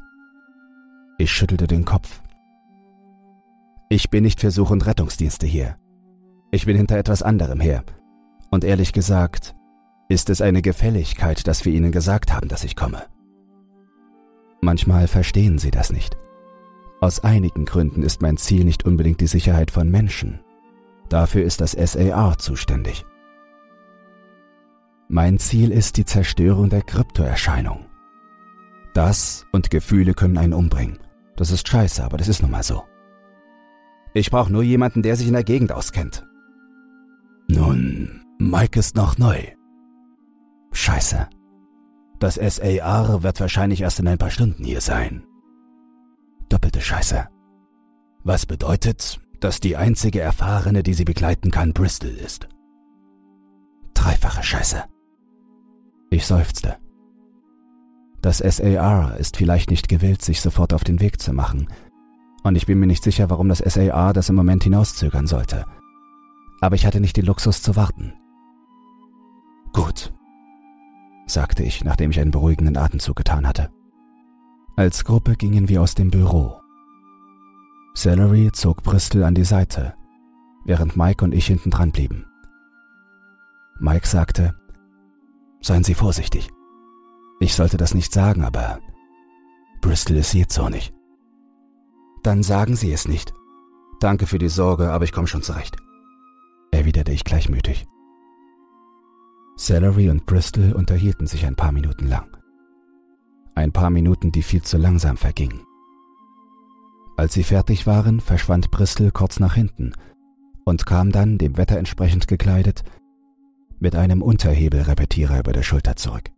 Ich 1.18 1.30
schüttelte 1.30 1.66
den 1.66 1.84
Kopf. 1.84 2.22
Ich 3.90 4.08
bin 4.08 4.22
nicht 4.22 4.40
für 4.40 4.50
Such- 4.50 4.70
und 4.70 4.86
Rettungsdienste 4.86 5.46
hier. 5.46 5.76
Ich 6.50 6.64
bin 6.64 6.78
hinter 6.78 6.96
etwas 6.96 7.22
anderem 7.22 7.60
her. 7.60 7.84
Und 8.50 8.64
ehrlich 8.64 8.94
gesagt, 8.94 9.54
ist 10.08 10.30
es 10.30 10.40
eine 10.40 10.62
Gefälligkeit, 10.62 11.46
dass 11.46 11.66
wir 11.66 11.74
Ihnen 11.74 11.92
gesagt 11.92 12.32
haben, 12.32 12.48
dass 12.48 12.64
ich 12.64 12.74
komme. 12.74 13.02
Manchmal 14.62 15.08
verstehen 15.08 15.58
Sie 15.58 15.70
das 15.70 15.92
nicht. 15.92 16.16
Aus 17.02 17.18
einigen 17.18 17.64
Gründen 17.64 18.04
ist 18.04 18.22
mein 18.22 18.36
Ziel 18.36 18.64
nicht 18.64 18.84
unbedingt 18.84 19.20
die 19.20 19.26
Sicherheit 19.26 19.72
von 19.72 19.90
Menschen. 19.90 20.38
Dafür 21.08 21.42
ist 21.42 21.60
das 21.60 21.72
SAR 21.72 22.38
zuständig. 22.38 23.04
Mein 25.08 25.40
Ziel 25.40 25.72
ist 25.72 25.96
die 25.96 26.04
Zerstörung 26.04 26.68
der 26.70 26.82
Kryptoerscheinung. 26.82 27.86
Das 28.94 29.46
und 29.50 29.68
Gefühle 29.68 30.14
können 30.14 30.38
einen 30.38 30.52
umbringen. 30.52 31.00
Das 31.34 31.50
ist 31.50 31.66
scheiße, 31.66 32.04
aber 32.04 32.18
das 32.18 32.28
ist 32.28 32.40
nun 32.40 32.52
mal 32.52 32.62
so. 32.62 32.84
Ich 34.14 34.30
brauche 34.30 34.52
nur 34.52 34.62
jemanden, 34.62 35.02
der 35.02 35.16
sich 35.16 35.26
in 35.26 35.34
der 35.34 35.42
Gegend 35.42 35.72
auskennt. 35.72 36.24
Nun, 37.48 38.22
Mike 38.38 38.78
ist 38.78 38.94
noch 38.94 39.18
neu. 39.18 39.40
Scheiße. 40.70 41.28
Das 42.20 42.36
SAR 42.36 43.24
wird 43.24 43.40
wahrscheinlich 43.40 43.80
erst 43.80 43.98
in 43.98 44.06
ein 44.06 44.18
paar 44.18 44.30
Stunden 44.30 44.62
hier 44.62 44.80
sein. 44.80 45.24
Doppelte 46.52 46.82
Scheiße. 46.82 47.28
Was 48.24 48.44
bedeutet, 48.44 49.22
dass 49.40 49.58
die 49.58 49.74
einzige 49.74 50.20
Erfahrene, 50.20 50.82
die 50.82 50.92
sie 50.92 51.06
begleiten 51.06 51.50
kann, 51.50 51.72
Bristol 51.72 52.10
ist. 52.10 52.46
Dreifache 53.94 54.42
Scheiße. 54.42 54.84
Ich 56.10 56.26
seufzte. 56.26 56.76
Das 58.20 58.36
SAR 58.36 59.16
ist 59.16 59.38
vielleicht 59.38 59.70
nicht 59.70 59.88
gewillt, 59.88 60.20
sich 60.20 60.42
sofort 60.42 60.74
auf 60.74 60.84
den 60.84 61.00
Weg 61.00 61.22
zu 61.22 61.32
machen. 61.32 61.68
Und 62.42 62.56
ich 62.56 62.66
bin 62.66 62.78
mir 62.78 62.86
nicht 62.86 63.02
sicher, 63.02 63.30
warum 63.30 63.48
das 63.48 63.60
SAR 63.60 64.12
das 64.12 64.28
im 64.28 64.34
Moment 64.34 64.64
hinauszögern 64.64 65.26
sollte. 65.26 65.64
Aber 66.60 66.74
ich 66.74 66.84
hatte 66.84 67.00
nicht 67.00 67.16
den 67.16 67.24
Luxus 67.24 67.62
zu 67.62 67.76
warten. 67.76 68.12
Gut, 69.72 70.12
sagte 71.24 71.62
ich, 71.62 71.82
nachdem 71.82 72.10
ich 72.10 72.20
einen 72.20 72.30
beruhigenden 72.30 72.76
Atemzug 72.76 73.16
getan 73.16 73.48
hatte. 73.48 73.70
Als 74.74 75.04
Gruppe 75.04 75.36
gingen 75.36 75.68
wir 75.68 75.82
aus 75.82 75.94
dem 75.94 76.10
Büro. 76.10 76.60
Salary 77.94 78.50
zog 78.52 78.82
Bristol 78.82 79.22
an 79.22 79.34
die 79.34 79.44
Seite, 79.44 79.94
während 80.64 80.96
Mike 80.96 81.22
und 81.22 81.34
ich 81.34 81.46
hinten 81.46 81.70
dran 81.70 81.92
blieben. 81.92 82.24
Mike 83.78 84.06
sagte, 84.06 84.54
Seien 85.60 85.84
Sie 85.84 85.94
vorsichtig. 85.94 86.50
Ich 87.38 87.54
sollte 87.54 87.76
das 87.76 87.94
nicht 87.94 88.12
sagen, 88.12 88.42
aber 88.44 88.80
Bristol 89.80 90.16
ist 90.16 90.32
jähzornig. 90.32 90.92
Dann 92.22 92.42
sagen 92.42 92.74
Sie 92.74 92.92
es 92.92 93.06
nicht. 93.06 93.32
Danke 94.00 94.26
für 94.26 94.38
die 94.38 94.48
Sorge, 94.48 94.90
aber 94.90 95.04
ich 95.04 95.12
komme 95.12 95.28
schon 95.28 95.42
zurecht, 95.42 95.76
erwiderte 96.72 97.12
ich 97.12 97.24
gleichmütig. 97.24 97.86
Salary 99.56 100.08
und 100.08 100.24
Bristol 100.26 100.72
unterhielten 100.72 101.26
sich 101.26 101.44
ein 101.46 101.56
paar 101.56 101.72
Minuten 101.72 102.08
lang. 102.08 102.41
Ein 103.54 103.72
paar 103.72 103.90
Minuten, 103.90 104.32
die 104.32 104.42
viel 104.42 104.62
zu 104.62 104.78
langsam 104.78 105.16
vergingen. 105.16 105.60
Als 107.16 107.34
sie 107.34 107.42
fertig 107.42 107.86
waren, 107.86 108.20
verschwand 108.20 108.70
Bristol 108.70 109.10
kurz 109.10 109.38
nach 109.38 109.54
hinten 109.54 109.92
und 110.64 110.86
kam 110.86 111.12
dann, 111.12 111.38
dem 111.38 111.56
Wetter 111.56 111.76
entsprechend 111.76 112.28
gekleidet, 112.28 112.82
mit 113.78 113.94
einem 113.94 114.22
Unterhebelrepetierer 114.22 115.40
über 115.40 115.52
der 115.52 115.62
Schulter 115.62 115.96
zurück. 115.96 116.30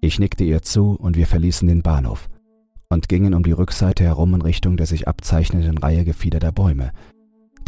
Ich 0.00 0.18
nickte 0.18 0.44
ihr 0.44 0.62
zu 0.62 0.96
und 0.96 1.16
wir 1.16 1.26
verließen 1.26 1.68
den 1.68 1.82
Bahnhof 1.82 2.28
und 2.88 3.08
gingen 3.08 3.34
um 3.34 3.42
die 3.42 3.52
Rückseite 3.52 4.02
herum 4.02 4.34
in 4.34 4.42
Richtung 4.42 4.76
der 4.76 4.86
sich 4.86 5.06
abzeichnenden 5.06 5.78
Reihe 5.78 6.04
gefiederter 6.04 6.50
Bäume, 6.50 6.92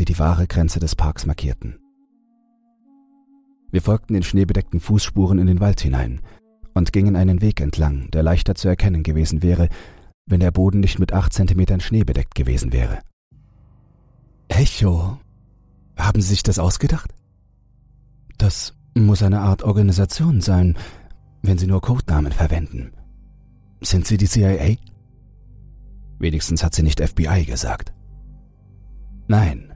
die 0.00 0.04
die 0.04 0.18
wahre 0.18 0.46
Grenze 0.46 0.80
des 0.80 0.96
Parks 0.96 1.26
markierten. 1.26 1.78
Wir 3.70 3.82
folgten 3.82 4.14
den 4.14 4.22
schneebedeckten 4.22 4.80
Fußspuren 4.80 5.38
in 5.38 5.46
den 5.46 5.60
Wald 5.60 5.80
hinein 5.80 6.20
und 6.74 6.92
gingen 6.92 7.16
einen 7.16 7.40
Weg 7.40 7.60
entlang, 7.60 8.10
der 8.10 8.22
leichter 8.22 8.54
zu 8.54 8.68
erkennen 8.68 9.02
gewesen 9.02 9.42
wäre, 9.42 9.68
wenn 10.26 10.40
der 10.40 10.50
Boden 10.50 10.80
nicht 10.80 10.98
mit 10.98 11.12
acht 11.12 11.32
Zentimetern 11.32 11.80
Schnee 11.80 12.04
bedeckt 12.04 12.34
gewesen 12.34 12.72
wäre. 12.72 13.00
Echo, 14.48 15.18
haben 15.96 16.20
Sie 16.20 16.28
sich 16.28 16.42
das 16.42 16.58
ausgedacht? 16.58 17.14
Das 18.38 18.74
muss 18.94 19.22
eine 19.22 19.40
Art 19.40 19.62
Organisation 19.62 20.40
sein, 20.40 20.76
wenn 21.42 21.58
Sie 21.58 21.66
nur 21.66 21.80
Codenamen 21.80 22.32
verwenden. 22.32 22.92
Sind 23.80 24.06
Sie 24.06 24.16
die 24.16 24.28
CIA? 24.28 24.76
Wenigstens 26.22 26.62
hat 26.62 26.72
sie 26.72 26.84
nicht 26.84 27.00
FBI 27.00 27.44
gesagt. 27.44 27.92
Nein. 29.26 29.72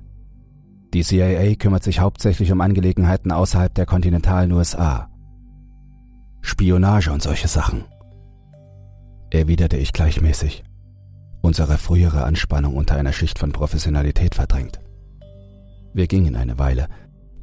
Die 0.94 1.02
CIA 1.02 1.56
kümmert 1.56 1.82
sich 1.82 1.98
hauptsächlich 1.98 2.52
um 2.52 2.60
Angelegenheiten 2.60 3.32
außerhalb 3.32 3.74
der 3.74 3.84
kontinentalen 3.84 4.52
USA. 4.52 5.10
Spionage 6.46 7.10
und 7.10 7.22
solche 7.22 7.48
Sachen. 7.48 7.84
Erwiderte 9.30 9.76
ich 9.76 9.92
gleichmäßig, 9.92 10.62
unsere 11.42 11.76
frühere 11.76 12.22
Anspannung 12.22 12.76
unter 12.76 12.94
einer 12.94 13.12
Schicht 13.12 13.40
von 13.40 13.50
Professionalität 13.50 14.36
verdrängt. 14.36 14.78
Wir 15.92 16.06
gingen 16.06 16.36
eine 16.36 16.56
Weile, 16.56 16.86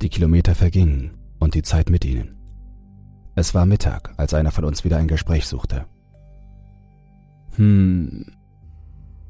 die 0.02 0.08
Kilometer 0.08 0.56
vergingen 0.56 1.18
und 1.38 1.54
die 1.54 1.64
Zeit 1.64 1.90
mit 1.90 2.06
ihnen. 2.06 2.38
Es 3.36 3.54
war 3.54 3.66
Mittag, 3.66 4.14
als 4.16 4.34
einer 4.34 4.52
von 4.52 4.64
uns 4.64 4.86
wieder 4.86 4.98
ein 4.98 5.10
Gespräch 5.10 5.48
suchte. 5.48 5.86
Hm. 7.58 8.26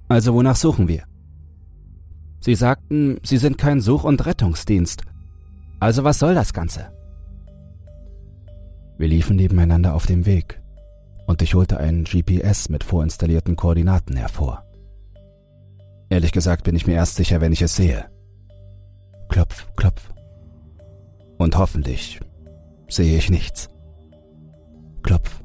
Also 0.07 0.35
wonach 0.35 0.55
suchen 0.55 0.87
wir? 0.87 1.03
Sie 2.41 2.53
sagten, 2.53 3.17
Sie 3.23 3.37
sind 3.37 3.57
kein 3.57 3.81
Such- 3.81 4.03
und 4.03 4.23
Rettungsdienst. 4.23 5.01
Also 5.79 6.03
was 6.03 6.19
soll 6.19 6.35
das 6.35 6.53
Ganze? 6.53 6.93
Wir 8.97 9.07
liefen 9.07 9.35
nebeneinander 9.35 9.95
auf 9.95 10.05
dem 10.05 10.25
Weg 10.25 10.61
und 11.25 11.41
ich 11.41 11.55
holte 11.55 11.77
ein 11.77 12.03
GPS 12.03 12.69
mit 12.69 12.83
vorinstallierten 12.83 13.55
Koordinaten 13.55 14.15
hervor. 14.15 14.63
Ehrlich 16.09 16.31
gesagt 16.31 16.63
bin 16.63 16.75
ich 16.75 16.85
mir 16.85 16.93
erst 16.93 17.15
sicher, 17.15 17.41
wenn 17.41 17.53
ich 17.53 17.61
es 17.61 17.75
sehe. 17.75 18.05
Klopf, 19.29 19.65
klopf. 19.75 20.09
Und 21.37 21.57
hoffentlich 21.57 22.19
sehe 22.87 23.17
ich 23.17 23.29
nichts. 23.29 23.69
Klopf, 25.01 25.41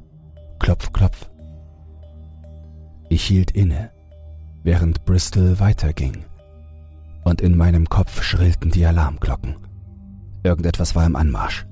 klopf, 0.59 0.93
klopf. 0.93 1.29
Ich 3.09 3.23
hielt 3.23 3.51
inne, 3.51 3.89
während 4.63 5.05
Bristol 5.05 5.59
weiterging, 5.59 6.23
und 7.23 7.41
in 7.41 7.57
meinem 7.57 7.89
Kopf 7.89 8.21
schrillten 8.21 8.69
die 8.69 8.85
Alarmglocken. 8.85 9.55
Irgendetwas 10.43 10.95
war 10.95 11.05
im 11.05 11.15
Anmarsch. 11.15 11.65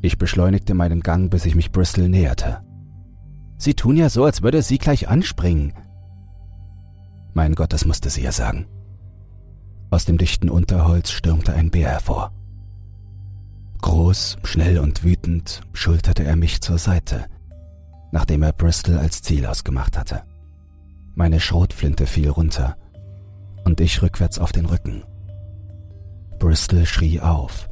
Ich 0.00 0.18
beschleunigte 0.18 0.74
meinen 0.74 1.00
Gang, 1.00 1.30
bis 1.30 1.44
ich 1.44 1.54
mich 1.54 1.72
Bristol 1.72 2.08
näherte. 2.08 2.60
Sie 3.56 3.74
tun 3.74 3.96
ja 3.96 4.08
so, 4.08 4.24
als 4.24 4.42
würde 4.42 4.62
sie 4.62 4.78
gleich 4.78 5.08
anspringen. 5.08 5.74
Mein 7.34 7.54
Gott, 7.54 7.72
das 7.72 7.84
musste 7.84 8.08
sie 8.10 8.22
ja 8.22 8.32
sagen. 8.32 8.66
Aus 9.90 10.04
dem 10.04 10.18
dichten 10.18 10.48
Unterholz 10.48 11.10
stürmte 11.10 11.52
ein 11.52 11.70
Bär 11.70 11.88
hervor. 11.90 12.32
Groß, 13.80 14.38
schnell 14.44 14.78
und 14.78 15.02
wütend 15.02 15.62
schulterte 15.72 16.24
er 16.24 16.36
mich 16.36 16.60
zur 16.60 16.78
Seite, 16.78 17.26
nachdem 18.12 18.42
er 18.42 18.52
Bristol 18.52 18.98
als 18.98 19.22
Ziel 19.22 19.46
ausgemacht 19.46 19.96
hatte. 19.96 20.22
Meine 21.14 21.40
Schrotflinte 21.40 22.06
fiel 22.06 22.28
runter 22.28 22.76
und 23.64 23.80
ich 23.80 24.02
rückwärts 24.02 24.38
auf 24.38 24.52
den 24.52 24.66
Rücken. 24.66 25.02
Bristol 26.38 26.86
schrie 26.86 27.20
auf, 27.20 27.67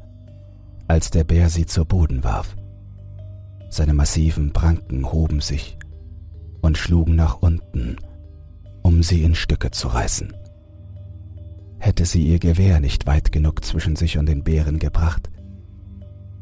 als 0.89 1.11
der 1.11 1.25
Bär 1.25 1.49
sie 1.49 1.67
zu 1.67 1.85
Boden 1.85 2.25
warf. 2.25 2.57
Seine 3.71 3.95
massiven 3.95 4.53
Pranken 4.53 5.11
hoben 5.11 5.41
sich 5.41 5.79
und 6.63 6.79
schlugen 6.79 7.17
nach 7.17 7.43
unten, 7.43 7.97
um 8.83 9.03
sie 9.03 9.23
in 9.23 9.35
Stücke 9.35 9.71
zu 9.71 9.89
reißen. 9.89 10.35
Hätte 11.79 12.05
sie 12.07 12.23
ihr 12.27 12.39
Gewehr 12.39 12.81
nicht 12.81 13.07
weit 13.07 13.33
genug 13.33 13.65
zwischen 13.65 13.97
sich 13.97 14.19
und 14.19 14.27
den 14.27 14.45
Bären 14.45 14.79
gebracht, 14.79 15.31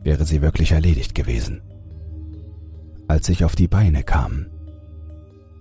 wäre 0.03 0.25
sie 0.25 0.42
wirklich 0.42 0.73
erledigt 0.73 1.14
gewesen. 1.14 1.62
Als 3.09 3.29
ich 3.29 3.45
auf 3.45 3.57
die 3.57 3.68
Beine 3.68 4.03
kam, 4.03 4.47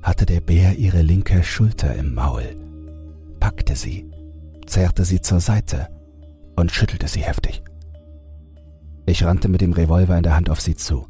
hatte 0.01 0.25
der 0.25 0.41
Bär 0.41 0.77
ihre 0.77 1.01
linke 1.01 1.43
Schulter 1.43 1.95
im 1.95 2.13
Maul, 2.13 2.55
packte 3.39 3.75
sie, 3.75 4.09
zerrte 4.65 5.05
sie 5.05 5.21
zur 5.21 5.39
Seite 5.39 5.87
und 6.55 6.71
schüttelte 6.71 7.07
sie 7.07 7.21
heftig. 7.21 7.63
Ich 9.05 9.23
rannte 9.23 9.49
mit 9.49 9.61
dem 9.61 9.73
Revolver 9.73 10.17
in 10.17 10.23
der 10.23 10.35
Hand 10.35 10.49
auf 10.49 10.61
sie 10.61 10.75
zu. 10.75 11.07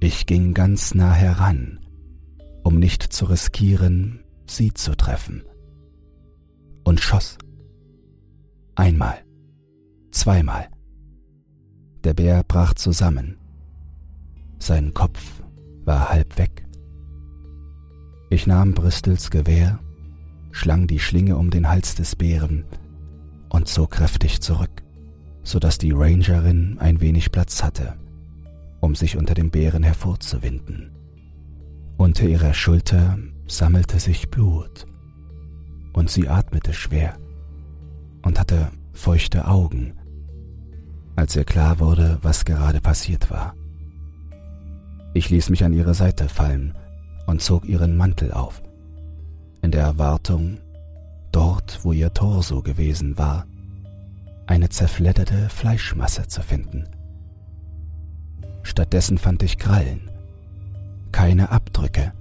Ich 0.00 0.26
ging 0.26 0.52
ganz 0.52 0.94
nah 0.94 1.12
heran, 1.12 1.80
um 2.62 2.78
nicht 2.78 3.02
zu 3.02 3.24
riskieren, 3.24 4.20
sie 4.46 4.74
zu 4.74 4.94
treffen. 4.96 5.42
Und 6.84 7.00
schoss. 7.00 7.38
Einmal. 8.74 9.16
Zweimal. 10.10 10.68
Der 12.04 12.12
Bär 12.12 12.44
brach 12.44 12.74
zusammen. 12.74 13.38
Sein 14.58 14.92
Kopf 14.92 15.42
war 15.84 16.10
halb 16.10 16.36
weg. 16.38 16.66
Ich 18.28 18.46
nahm 18.46 18.74
Bristols 18.74 19.30
Gewehr, 19.30 19.78
schlang 20.50 20.86
die 20.86 20.98
Schlinge 20.98 21.36
um 21.36 21.50
den 21.50 21.68
Hals 21.68 21.94
des 21.94 22.16
Bären 22.16 22.64
und 23.48 23.68
zog 23.68 23.92
kräftig 23.92 24.40
zurück, 24.40 24.83
so 25.44 25.58
dass 25.58 25.78
die 25.78 25.92
Rangerin 25.92 26.78
ein 26.80 27.00
wenig 27.00 27.30
Platz 27.30 27.62
hatte, 27.62 27.94
um 28.80 28.94
sich 28.94 29.16
unter 29.16 29.34
dem 29.34 29.50
Bären 29.50 29.82
hervorzuwinden. 29.82 30.90
Unter 31.96 32.24
ihrer 32.24 32.54
Schulter 32.54 33.18
sammelte 33.46 34.00
sich 34.00 34.30
Blut 34.30 34.86
und 35.92 36.10
sie 36.10 36.28
atmete 36.28 36.72
schwer 36.72 37.16
und 38.22 38.40
hatte 38.40 38.72
feuchte 38.92 39.46
Augen, 39.46 39.94
als 41.14 41.36
ihr 41.36 41.44
klar 41.44 41.78
wurde, 41.78 42.18
was 42.22 42.44
gerade 42.44 42.80
passiert 42.80 43.30
war. 43.30 43.54
Ich 45.12 45.30
ließ 45.30 45.50
mich 45.50 45.62
an 45.62 45.72
ihre 45.72 45.94
Seite 45.94 46.28
fallen 46.28 46.74
und 47.26 47.42
zog 47.42 47.66
ihren 47.66 47.96
Mantel 47.96 48.32
auf, 48.32 48.62
in 49.62 49.70
der 49.70 49.82
Erwartung, 49.82 50.58
dort, 51.30 51.84
wo 51.84 51.92
ihr 51.92 52.12
Torso 52.12 52.62
gewesen 52.62 53.16
war, 53.16 53.46
eine 54.46 54.68
zerfledderte 54.68 55.48
Fleischmasse 55.48 56.28
zu 56.28 56.42
finden. 56.42 56.88
Stattdessen 58.62 59.18
fand 59.18 59.42
ich 59.42 59.58
Krallen, 59.58 60.10
keine 61.12 61.50
Abdrücke, 61.50 62.12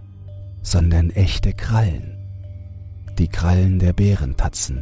sondern 0.61 1.09
echte 1.09 1.53
Krallen. 1.53 2.17
Die 3.17 3.27
Krallen 3.27 3.79
der 3.79 3.93
Bärentatzen 3.93 4.81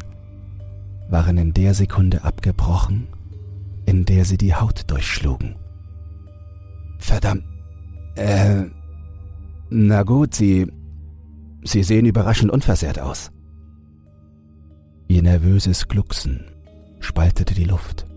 waren 1.10 1.38
in 1.38 1.54
der 1.54 1.74
Sekunde 1.74 2.24
abgebrochen 2.24 3.08
in 3.86 4.06
der 4.06 4.26
sie 4.26 4.38
die 4.38 4.56
Haut 4.56 4.90
durchschlugen. 4.90 5.56
Verdammt. 6.98 7.44
Äh. 8.16 8.66
Na 9.70 10.04
gut, 10.04 10.36
Sie. 10.36 10.68
Sie 11.64 11.84
sehen 11.84 12.06
überraschend 12.06 12.52
unversehrt 12.52 13.00
aus. 13.00 13.32
Ihr 15.08 15.22
nervöses 15.22 15.88
Glucksen 15.88 16.46
spaltete 17.02 17.54
die 17.54 17.66
Luft. 17.66 18.08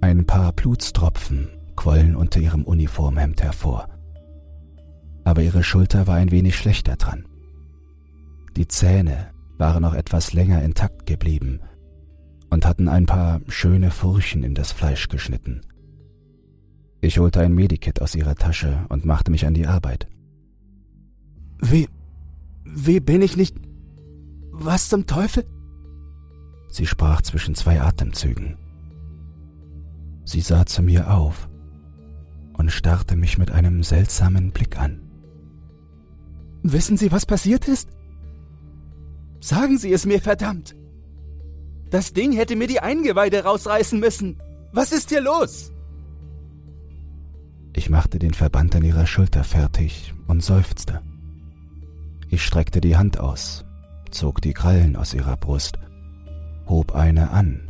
Ein 0.00 0.26
paar 0.26 0.52
Blutstropfen 0.52 1.48
quollen 1.76 2.16
unter 2.16 2.40
ihrem 2.40 2.64
Uniformhemd 2.64 3.42
hervor. 3.42 3.88
Aber 5.24 5.42
ihre 5.42 5.62
Schulter 5.62 6.06
war 6.06 6.16
ein 6.16 6.30
wenig 6.30 6.56
schlechter 6.56 6.96
dran. 6.96 7.26
Die 8.56 8.66
Zähne 8.66 9.30
waren 9.58 9.82
noch 9.82 9.94
etwas 9.94 10.32
länger 10.32 10.62
intakt 10.62 11.06
geblieben 11.06 11.60
und 12.50 12.64
hatten 12.64 12.88
ein 12.88 13.06
paar 13.06 13.40
schöne 13.48 13.90
Furchen 13.90 14.42
in 14.42 14.54
das 14.54 14.72
Fleisch 14.72 15.08
geschnitten. 15.08 15.60
Ich 17.00 17.18
holte 17.18 17.40
ein 17.40 17.54
Medikit 17.54 18.00
aus 18.00 18.14
ihrer 18.14 18.34
Tasche 18.34 18.86
und 18.88 19.04
machte 19.04 19.30
mich 19.30 19.46
an 19.46 19.54
die 19.54 19.66
Arbeit. 19.66 20.08
Wie, 21.60 21.88
wie 22.64 23.00
bin 23.00 23.22
ich 23.22 23.36
nicht... 23.36 23.56
Was 24.50 24.88
zum 24.88 25.06
Teufel? 25.06 25.44
Sie 26.68 26.86
sprach 26.86 27.22
zwischen 27.22 27.54
zwei 27.54 27.80
Atemzügen. 27.80 28.56
Sie 30.24 30.40
sah 30.40 30.66
zu 30.66 30.82
mir 30.82 31.10
auf 31.12 31.48
und 32.56 32.70
starrte 32.70 33.16
mich 33.16 33.38
mit 33.38 33.50
einem 33.50 33.82
seltsamen 33.82 34.50
Blick 34.50 34.78
an. 34.78 35.00
Wissen 36.62 36.96
Sie, 36.96 37.10
was 37.12 37.24
passiert 37.24 37.66
ist? 37.68 37.88
Sagen 39.40 39.78
Sie 39.78 39.92
es 39.92 40.04
mir, 40.04 40.20
verdammt! 40.20 40.74
Das 41.90 42.12
Ding 42.12 42.32
hätte 42.32 42.56
mir 42.56 42.66
die 42.66 42.80
Eingeweide 42.80 43.44
rausreißen 43.44 43.98
müssen. 43.98 44.42
Was 44.72 44.92
ist 44.92 45.08
hier 45.08 45.22
los? 45.22 45.72
Ich 47.74 47.88
machte 47.88 48.18
den 48.18 48.34
Verband 48.34 48.76
an 48.76 48.82
ihrer 48.82 49.06
Schulter 49.06 49.44
fertig 49.44 50.12
und 50.26 50.42
seufzte. 50.42 51.00
Ich 52.28 52.44
streckte 52.44 52.82
die 52.82 52.96
Hand 52.96 53.18
aus, 53.18 53.64
zog 54.10 54.42
die 54.42 54.52
Krallen 54.52 54.96
aus 54.96 55.14
ihrer 55.14 55.36
Brust 55.38 55.78
hob 56.68 56.94
eine 56.94 57.30
an 57.30 57.68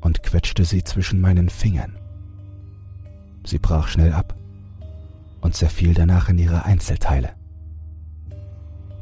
und 0.00 0.22
quetschte 0.22 0.64
sie 0.64 0.84
zwischen 0.84 1.20
meinen 1.20 1.48
Fingern. 1.48 1.98
Sie 3.44 3.58
brach 3.58 3.88
schnell 3.88 4.12
ab 4.12 4.34
und 5.40 5.54
zerfiel 5.54 5.94
danach 5.94 6.28
in 6.28 6.38
ihre 6.38 6.64
Einzelteile. 6.64 7.30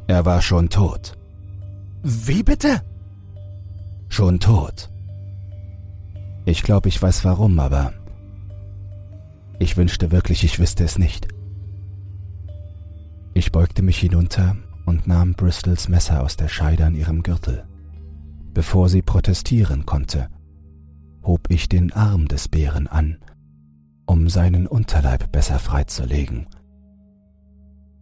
Er 0.07 0.25
war 0.25 0.41
schon 0.41 0.69
tot. 0.69 1.17
Wie 2.03 2.43
bitte? 2.43 2.81
Schon 4.09 4.39
tot. 4.39 4.91
Ich 6.45 6.61
glaube, 6.61 6.89
ich 6.89 7.01
weiß 7.01 7.25
warum, 7.25 7.59
aber 7.59 7.93
ich 9.57 9.77
wünschte 9.77 10.11
wirklich, 10.11 10.43
ich 10.43 10.59
wüsste 10.59 10.83
es 10.83 10.99
nicht. 10.99 11.27
Ich 13.33 13.51
beugte 13.51 13.81
mich 13.81 13.97
hinunter 13.97 14.55
und 14.85 15.07
nahm 15.07 15.33
Bristols 15.33 15.89
Messer 15.89 16.21
aus 16.21 16.37
der 16.37 16.47
Scheide 16.47 16.85
an 16.85 16.95
ihrem 16.95 17.23
Gürtel. 17.23 17.65
Bevor 18.55 18.87
sie 18.87 19.01
protestieren 19.01 19.85
konnte, 19.85 20.29
hob 21.23 21.51
ich 21.51 21.67
den 21.67 21.91
Arm 21.91 22.29
des 22.29 22.47
Bären 22.47 22.87
an, 22.87 23.17
um 24.05 24.29
seinen 24.29 24.65
Unterleib 24.65 25.29
besser 25.33 25.59
freizulegen, 25.59 26.47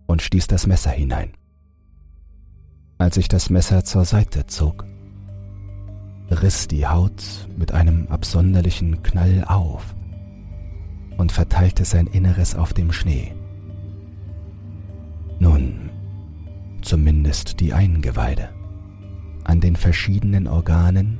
und 0.05 0.21
stieß 0.21 0.45
das 0.45 0.67
Messer 0.67 0.91
hinein. 0.91 1.31
Als 2.99 3.17
ich 3.17 3.27
das 3.27 3.49
Messer 3.49 3.83
zur 3.83 4.05
Seite 4.05 4.45
zog, 4.45 4.85
riss 6.29 6.67
die 6.67 6.85
Haut 6.85 7.49
mit 7.57 7.71
einem 7.71 8.05
absonderlichen 8.09 9.01
Knall 9.01 9.45
auf 9.47 9.95
und 11.17 11.31
verteilte 11.31 11.83
sein 11.83 12.05
Inneres 12.05 12.53
auf 12.53 12.73
dem 12.73 12.91
Schnee. 12.91 13.33
Nun, 15.39 15.89
zumindest 16.83 17.59
die 17.59 17.73
Eingeweide. 17.73 18.49
An 19.43 19.59
den 19.59 19.75
verschiedenen 19.75 20.47
Organen 20.47 21.19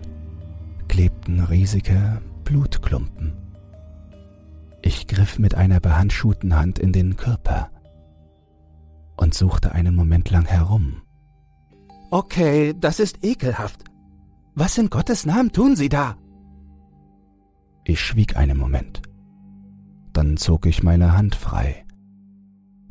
klebten 0.88 1.40
riesige 1.42 2.22
Blutklumpen. 2.44 3.34
Ich 4.82 5.08
griff 5.08 5.40
mit 5.40 5.56
einer 5.56 5.80
behandschuhten 5.80 6.56
Hand 6.56 6.78
in 6.80 6.92
den 6.92 7.16
Körper 7.16 7.70
und 9.18 9.34
suchte 9.34 9.72
einen 9.72 9.96
Moment 9.96 10.30
lang 10.30 10.46
herum. 10.46 11.02
Okay, 12.12 12.74
das 12.80 13.00
ist 13.00 13.24
ekelhaft. 13.24 13.84
Was 14.56 14.78
in 14.78 14.90
Gottes 14.90 15.26
Namen 15.26 15.52
tun 15.52 15.76
Sie 15.76 15.90
da? 15.90 16.18
Ich 17.86 18.02
schwieg 18.02 18.38
einen 18.38 18.58
Moment. 18.58 19.02
Dann 20.14 20.38
zog 20.38 20.66
ich 20.66 20.84
meine 20.84 21.18
Hand 21.18 21.36
frei 21.36 21.86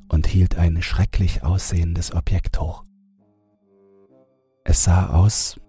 und 0.09 0.27
hielt 0.27 0.57
ein 0.57 0.83
schrecklich 0.83 1.45
aussehendes 1.45 2.12
Objekt 2.14 2.61
hoch. 2.61 2.85
Es 4.72 4.85
sah 4.85 5.11
aus 5.11 5.61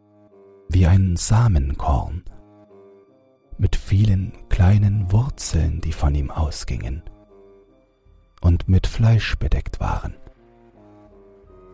wie 0.70 0.88
ein 0.88 1.18
Samenkorn 1.18 2.24
mit 3.58 3.76
vielen 3.76 4.32
kleinen 4.48 5.12
Wurzeln, 5.12 5.82
die 5.82 5.92
von 5.92 6.16
ihm 6.16 6.32
ausgingen 6.32 7.04
und 8.40 8.70
mit 8.70 8.88
Fleisch 8.88 9.36
bedeckt 9.36 9.82
waren, 9.82 10.16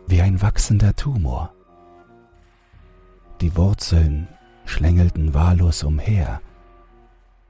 wie 0.08 0.24
ein 0.24 0.42
wachsender 0.42 0.96
Tumor. 0.96 1.54
Die 3.42 3.56
Wurzeln 3.56 4.28
schlängelten 4.66 5.36
wahllos 5.36 5.84
umher 5.84 6.42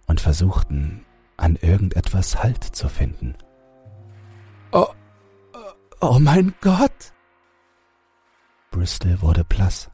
und 0.07 0.19
versuchten 0.19 1.05
an 1.37 1.55
irgendetwas 1.55 2.43
Halt 2.43 2.65
zu 2.65 2.89
finden. 2.89 3.33
Oh, 4.73 4.87
oh 6.01 6.19
mein 6.19 6.53
Gott! 6.59 7.13
Bristol 8.71 9.21
wurde 9.21 9.43
blass. 9.43 9.89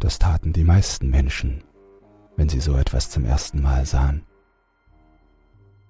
Das 0.00 0.18
taten 0.18 0.52
die 0.52 0.64
meisten 0.64 1.08
Menschen, 1.08 1.64
wenn 2.36 2.48
sie 2.48 2.60
so 2.60 2.76
etwas 2.76 3.10
zum 3.10 3.24
ersten 3.24 3.62
Mal 3.62 3.86
sahen. 3.86 4.26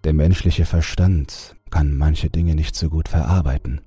Der 0.04 0.14
menschliche 0.14 0.66
Verstand 0.66 1.56
kann 1.70 1.96
manche 1.96 2.30
Dinge 2.30 2.54
nicht 2.54 2.76
so 2.76 2.88
gut 2.88 3.08
verarbeiten. 3.08 3.80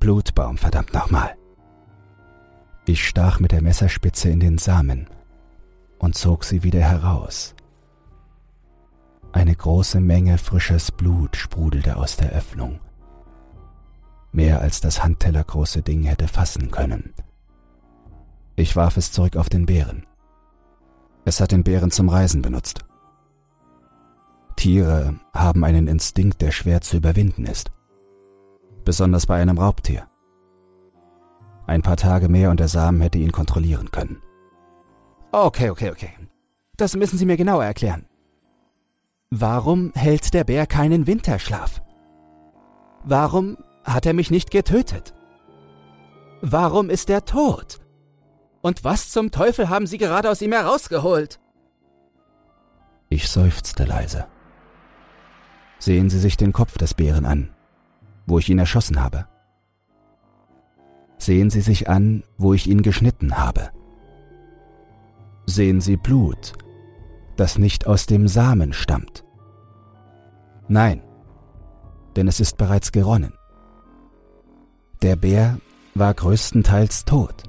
Blutbaum, 0.00 0.58
verdammt 0.58 0.92
nochmal. 0.92 1.36
Ich 2.86 3.06
stach 3.06 3.38
mit 3.38 3.52
der 3.52 3.62
Messerspitze 3.62 4.28
in 4.28 4.40
den 4.40 4.58
Samen 4.58 5.08
und 5.98 6.16
zog 6.16 6.44
sie 6.44 6.64
wieder 6.64 6.82
heraus. 6.82 7.54
Eine 9.32 9.54
große 9.54 10.00
Menge 10.00 10.38
frisches 10.38 10.92
Blut 10.92 11.36
sprudelte 11.36 11.96
aus 11.96 12.16
der 12.16 12.30
Öffnung. 12.30 12.80
Mehr 14.34 14.60
als 14.60 14.80
das 14.80 15.04
handtellergroße 15.04 15.82
Ding 15.82 16.02
hätte 16.02 16.26
fassen 16.26 16.72
können. 16.72 17.14
Ich 18.56 18.74
warf 18.74 18.96
es 18.96 19.12
zurück 19.12 19.36
auf 19.36 19.48
den 19.48 19.64
Bären. 19.64 20.06
Es 21.24 21.40
hat 21.40 21.52
den 21.52 21.62
Bären 21.62 21.92
zum 21.92 22.08
Reisen 22.08 22.42
benutzt. 22.42 22.84
Tiere 24.56 25.14
haben 25.32 25.62
einen 25.62 25.86
Instinkt, 25.86 26.42
der 26.42 26.50
schwer 26.50 26.80
zu 26.80 26.96
überwinden 26.96 27.46
ist. 27.46 27.70
Besonders 28.84 29.26
bei 29.26 29.40
einem 29.40 29.56
Raubtier. 29.56 30.08
Ein 31.68 31.82
paar 31.82 31.96
Tage 31.96 32.28
mehr 32.28 32.50
und 32.50 32.58
der 32.58 32.68
Samen 32.68 33.02
hätte 33.02 33.18
ihn 33.18 33.30
kontrollieren 33.30 33.92
können. 33.92 34.20
Okay, 35.30 35.70
okay, 35.70 35.90
okay. 35.90 36.10
Das 36.76 36.96
müssen 36.96 37.18
Sie 37.18 37.24
mir 37.24 37.36
genauer 37.36 37.64
erklären. 37.64 38.06
Warum 39.30 39.92
hält 39.94 40.34
der 40.34 40.42
Bär 40.42 40.66
keinen 40.66 41.06
Winterschlaf? 41.06 41.82
Warum 43.04 43.58
hat 43.84 44.06
er 44.06 44.14
mich 44.14 44.30
nicht 44.30 44.50
getötet? 44.50 45.14
Warum 46.40 46.90
ist 46.90 47.10
er 47.10 47.24
tot? 47.24 47.80
Und 48.62 48.82
was 48.82 49.10
zum 49.10 49.30
Teufel 49.30 49.68
haben 49.68 49.86
Sie 49.86 49.98
gerade 49.98 50.30
aus 50.30 50.40
ihm 50.42 50.52
herausgeholt? 50.52 51.38
Ich 53.10 53.28
seufzte 53.28 53.84
leise. 53.84 54.26
Sehen 55.78 56.08
Sie 56.08 56.18
sich 56.18 56.36
den 56.36 56.52
Kopf 56.52 56.78
des 56.78 56.94
Bären 56.94 57.26
an, 57.26 57.50
wo 58.26 58.38
ich 58.38 58.48
ihn 58.48 58.58
erschossen 58.58 59.02
habe. 59.02 59.26
Sehen 61.18 61.50
Sie 61.50 61.60
sich 61.60 61.88
an, 61.88 62.24
wo 62.38 62.54
ich 62.54 62.66
ihn 62.66 62.82
geschnitten 62.82 63.38
habe. 63.38 63.70
Sehen 65.46 65.80
Sie 65.80 65.96
Blut, 65.96 66.54
das 67.36 67.58
nicht 67.58 67.86
aus 67.86 68.06
dem 68.06 68.28
Samen 68.28 68.72
stammt. 68.72 69.24
Nein, 70.68 71.02
denn 72.16 72.28
es 72.28 72.40
ist 72.40 72.56
bereits 72.56 72.92
geronnen. 72.92 73.34
Der 75.02 75.16
Bär 75.16 75.58
war 75.94 76.12
größtenteils 76.14 77.04
tot. 77.04 77.44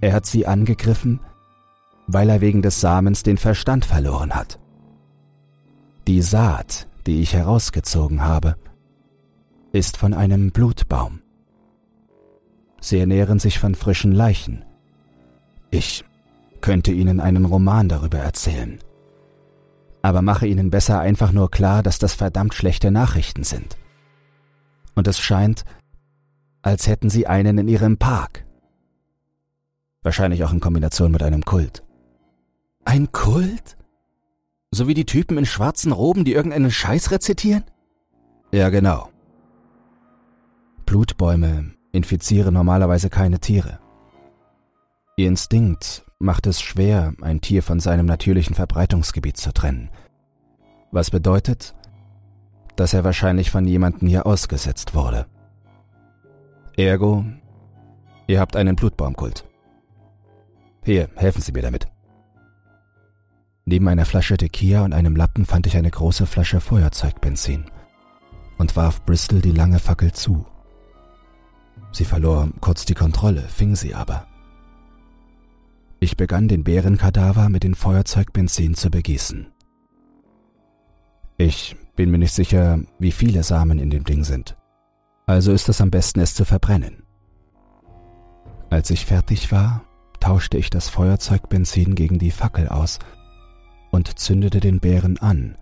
Er 0.00 0.12
hat 0.12 0.26
sie 0.26 0.46
angegriffen, 0.46 1.20
weil 2.06 2.28
er 2.30 2.40
wegen 2.40 2.62
des 2.62 2.80
Samens 2.80 3.22
den 3.22 3.36
Verstand 3.36 3.84
verloren 3.84 4.34
hat. 4.34 4.58
Die 6.06 6.22
Saat, 6.22 6.88
die 7.06 7.20
ich 7.20 7.34
herausgezogen 7.34 8.22
habe, 8.22 8.56
ist 9.72 9.96
von 9.96 10.14
einem 10.14 10.50
Blutbaum. 10.50 11.20
Sie 12.80 12.98
ernähren 12.98 13.38
sich 13.38 13.58
von 13.58 13.74
frischen 13.74 14.12
Leichen. 14.12 14.64
Ich 15.70 16.04
könnte 16.60 16.92
Ihnen 16.92 17.20
einen 17.20 17.44
Roman 17.44 17.88
darüber 17.88 18.18
erzählen. 18.18 18.78
Aber 20.02 20.22
mache 20.22 20.46
Ihnen 20.46 20.70
besser 20.70 20.98
einfach 20.98 21.30
nur 21.32 21.50
klar, 21.50 21.82
dass 21.82 21.98
das 21.98 22.14
verdammt 22.14 22.54
schlechte 22.54 22.90
Nachrichten 22.90 23.44
sind. 23.44 23.76
Und 24.94 25.06
es 25.06 25.20
scheint, 25.20 25.64
als 26.62 26.86
hätten 26.86 27.10
Sie 27.10 27.26
einen 27.26 27.58
in 27.58 27.68
Ihrem 27.68 27.96
Park. 27.96 28.44
Wahrscheinlich 30.02 30.44
auch 30.44 30.52
in 30.52 30.60
Kombination 30.60 31.10
mit 31.10 31.22
einem 31.22 31.44
Kult. 31.44 31.82
Ein 32.84 33.12
Kult? 33.12 33.76
So 34.70 34.88
wie 34.88 34.94
die 34.94 35.06
Typen 35.06 35.36
in 35.36 35.46
schwarzen 35.46 35.92
Roben, 35.92 36.24
die 36.24 36.32
irgendeinen 36.32 36.70
Scheiß 36.70 37.10
rezitieren? 37.10 37.64
Ja, 38.52 38.68
genau. 38.68 39.10
Blutbäume 40.86 41.72
infizieren 41.92 42.54
normalerweise 42.54 43.10
keine 43.10 43.40
Tiere. 43.40 43.78
Ihr 45.16 45.28
Instinkt 45.28 46.04
macht 46.18 46.46
es 46.46 46.60
schwer, 46.60 47.14
ein 47.20 47.40
Tier 47.40 47.62
von 47.62 47.80
seinem 47.80 48.06
natürlichen 48.06 48.54
Verbreitungsgebiet 48.54 49.36
zu 49.36 49.52
trennen. 49.52 49.90
Was 50.92 51.10
bedeutet, 51.10 51.74
dass 52.76 52.94
er 52.94 53.04
wahrscheinlich 53.04 53.50
von 53.50 53.66
jemandem 53.66 54.08
hier 54.08 54.26
ausgesetzt 54.26 54.94
wurde. 54.94 55.26
Ergo, 56.80 57.26
ihr 58.26 58.40
habt 58.40 58.56
einen 58.56 58.74
Blutbaumkult. 58.74 59.44
Hier, 60.82 61.10
helfen 61.14 61.42
Sie 61.42 61.52
mir 61.52 61.60
damit. 61.60 61.88
Neben 63.66 63.86
einer 63.86 64.06
Flasche 64.06 64.38
Tequila 64.38 64.84
und 64.84 64.94
einem 64.94 65.14
Lappen 65.14 65.44
fand 65.44 65.66
ich 65.66 65.76
eine 65.76 65.90
große 65.90 66.24
Flasche 66.24 66.58
Feuerzeugbenzin 66.58 67.66
und 68.56 68.76
warf 68.76 69.04
Bristol 69.04 69.42
die 69.42 69.52
lange 69.52 69.78
Fackel 69.78 70.12
zu. 70.12 70.46
Sie 71.92 72.06
verlor 72.06 72.48
kurz 72.60 72.86
die 72.86 72.94
Kontrolle, 72.94 73.42
fing 73.42 73.76
sie 73.76 73.94
aber. 73.94 74.26
Ich 75.98 76.16
begann 76.16 76.48
den 76.48 76.64
Bärenkadaver 76.64 77.50
mit 77.50 77.62
dem 77.62 77.74
Feuerzeugbenzin 77.74 78.74
zu 78.74 78.90
begießen. 78.90 79.52
Ich 81.36 81.76
bin 81.94 82.10
mir 82.10 82.18
nicht 82.18 82.32
sicher, 82.32 82.80
wie 82.98 83.12
viele 83.12 83.42
Samen 83.42 83.78
in 83.78 83.90
dem 83.90 84.04
Ding 84.04 84.24
sind. 84.24 84.56
Also 85.30 85.52
ist 85.52 85.68
es 85.68 85.80
am 85.80 85.92
besten, 85.92 86.18
es 86.18 86.34
zu 86.34 86.44
verbrennen. 86.44 87.04
Als 88.68 88.90
ich 88.90 89.06
fertig 89.06 89.52
war, 89.52 89.84
tauschte 90.18 90.58
ich 90.58 90.70
das 90.70 90.88
Feuerzeugbenzin 90.88 91.94
gegen 91.94 92.18
die 92.18 92.32
Fackel 92.32 92.68
aus 92.68 92.98
und 93.92 94.18
zündete 94.18 94.58
den 94.58 94.80
Bären 94.80 95.18
an, 95.18 95.54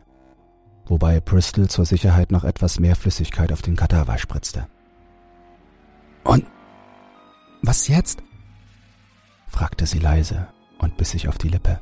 wobei 0.86 1.20
Bristol 1.20 1.68
zur 1.68 1.84
Sicherheit 1.84 2.32
noch 2.32 2.44
etwas 2.44 2.80
mehr 2.80 2.96
Flüssigkeit 2.96 3.52
auf 3.52 3.60
den 3.60 3.76
Kadaver 3.76 4.16
spritzte. 4.16 4.66
Und 6.24 6.46
was 7.60 7.88
jetzt? 7.88 8.22
fragte 9.48 9.84
sie 9.84 9.98
leise 9.98 10.48
und 10.78 10.96
biss 10.96 11.10
sich 11.10 11.28
auf 11.28 11.36
die 11.36 11.50
Lippe. 11.50 11.78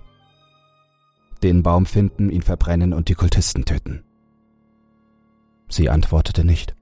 Den 1.45 1.63
Baum 1.63 1.87
finden, 1.87 2.31
ihn 2.31 2.43
verbrennen 2.43 2.93
und 2.93 3.09
die 3.09 3.15
Kultisten 3.15 3.65
töten. 3.65 4.03
Sie 5.69 5.89
antwortete 5.89 6.43
nicht. 6.43 6.75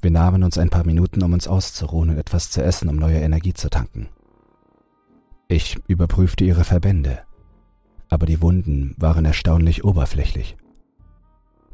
Wir 0.00 0.10
nahmen 0.10 0.44
uns 0.44 0.58
ein 0.58 0.70
paar 0.70 0.84
Minuten, 0.84 1.22
um 1.22 1.32
uns 1.32 1.48
auszuruhen 1.48 2.10
und 2.10 2.18
etwas 2.18 2.50
zu 2.50 2.62
essen, 2.62 2.88
um 2.88 2.96
neue 2.96 3.18
Energie 3.18 3.54
zu 3.54 3.68
tanken. 3.68 4.08
Ich 5.48 5.78
überprüfte 5.88 6.44
ihre 6.44 6.64
Verbände, 6.64 7.20
aber 8.08 8.26
die 8.26 8.40
Wunden 8.40 8.94
waren 8.98 9.24
erstaunlich 9.24 9.84
oberflächlich. 9.84 10.56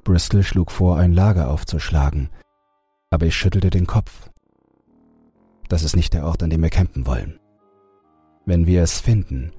Bristol 0.04 0.42
schlug 0.42 0.70
vor, 0.70 0.96
ein 0.96 1.12
Lager 1.12 1.50
aufzuschlagen, 1.50 2.30
aber 3.10 3.26
ich 3.26 3.37
schüttelte 3.37 3.70
den 3.70 3.87
Kopf. 3.87 4.30
Das 5.68 5.82
ist 5.82 5.96
nicht 5.96 6.14
der 6.14 6.24
Ort, 6.24 6.42
an 6.42 6.50
dem 6.50 6.62
wir 6.62 6.70
campen 6.70 7.06
wollen. 7.06 7.38
Wenn 8.46 8.66
wir 8.66 8.82
es 8.82 9.00
finden 9.00 9.52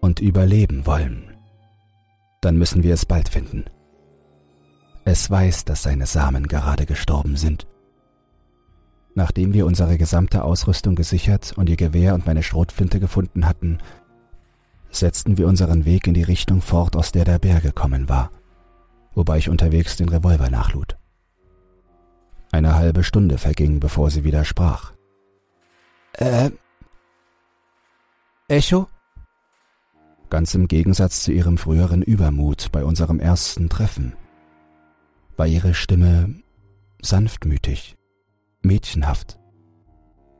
und 0.00 0.20
überleben 0.20 0.86
wollen, 0.86 1.36
dann 2.40 2.56
müssen 2.56 2.82
wir 2.82 2.94
es 2.94 3.06
bald 3.06 3.28
finden. 3.28 3.64
Es 5.04 5.30
weiß, 5.30 5.64
dass 5.64 5.82
seine 5.82 6.06
Samen 6.06 6.46
gerade 6.46 6.86
gestorben 6.86 7.36
sind. 7.36 7.66
Nachdem 9.14 9.52
wir 9.52 9.66
unsere 9.66 9.98
gesamte 9.98 10.42
Ausrüstung 10.42 10.94
gesichert 10.94 11.52
und 11.56 11.68
ihr 11.68 11.76
Gewehr 11.76 12.14
und 12.14 12.26
meine 12.26 12.42
Schrotflinte 12.42 12.98
gefunden 12.98 13.46
hatten, 13.46 13.78
setzten 14.90 15.36
wir 15.38 15.48
unseren 15.48 15.84
Weg 15.84 16.06
in 16.06 16.14
die 16.14 16.22
Richtung 16.22 16.62
fort, 16.62 16.96
aus 16.96 17.12
der 17.12 17.24
der 17.24 17.38
Bär 17.38 17.60
gekommen 17.60 18.08
war, 18.08 18.30
wobei 19.14 19.38
ich 19.38 19.48
unterwegs 19.48 19.96
den 19.96 20.08
Revolver 20.08 20.50
nachlud. 20.50 20.96
Eine 22.52 22.74
halbe 22.74 23.02
Stunde 23.02 23.38
verging, 23.38 23.80
bevor 23.80 24.10
sie 24.10 24.24
wieder 24.24 24.44
sprach. 24.44 24.92
Äh. 26.14 26.50
Echo? 28.48 28.88
Ganz 30.28 30.54
im 30.54 30.68
Gegensatz 30.68 31.22
zu 31.22 31.32
ihrem 31.32 31.58
früheren 31.58 32.02
Übermut 32.02 32.70
bei 32.72 32.84
unserem 32.84 33.20
ersten 33.20 33.68
Treffen 33.68 34.14
war 35.36 35.46
ihre 35.46 35.74
Stimme 35.74 36.34
sanftmütig, 37.00 37.96
mädchenhaft, 38.62 39.38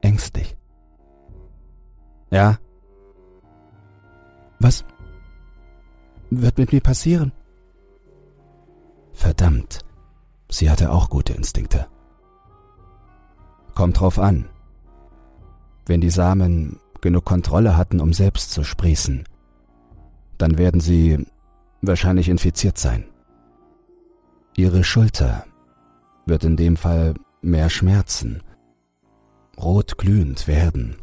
ängstlich. 0.01 0.57
Ja. 2.31 2.59
Was 4.59 4.85
wird 6.31 6.59
mit 6.59 6.73
mir 6.73 6.81
passieren? 6.81 7.33
Verdammt, 9.13 9.81
sie 10.51 10.71
hatte 10.71 10.91
auch 10.91 11.11
gute 11.11 11.35
Instinkte. 11.35 11.87
Kommt 13.75 14.01
drauf 14.01 14.19
an. 14.19 14.49
Wenn 15.87 16.01
die 16.01 16.11
Samen 16.11 16.79
genug 17.01 17.25
Kontrolle 17.25 17.77
hatten, 17.77 18.01
um 18.01 18.13
selbst 18.13 18.53
zu 18.53 18.65
sprießen, 18.65 19.25
dann 20.39 20.59
werden 20.59 20.81
sie 20.81 21.27
wahrscheinlich 21.83 22.29
infiziert 22.29 22.79
sein. 22.79 23.05
Ihre 24.57 24.85
Schulter 24.85 25.45
wird 26.27 26.45
in 26.45 26.57
dem 26.57 26.77
Fall 26.77 27.15
mehr 27.43 27.69
schmerzen, 27.71 28.43
rot 29.59 29.99
glühend 29.99 30.47
werden, 30.47 30.97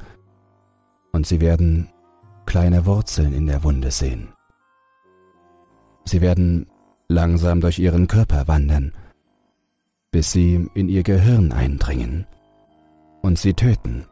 und 1.12 1.28
sie 1.28 1.42
werden 1.42 1.90
kleine 2.46 2.86
Wurzeln 2.86 3.34
in 3.34 3.46
der 3.46 3.64
Wunde 3.64 3.92
sehen. 3.92 4.30
Sie 6.06 6.22
werden 6.22 6.68
langsam 7.08 7.62
durch 7.62 7.78
ihren 7.78 8.08
Körper 8.08 8.48
wandern, 8.48 8.94
bis 10.12 10.32
sie 10.32 10.68
in 10.74 10.90
ihr 10.90 11.04
Gehirn 11.04 11.52
eindringen 11.52 12.26
und 13.22 13.38
sie 13.38 13.54
töten, 13.54 14.06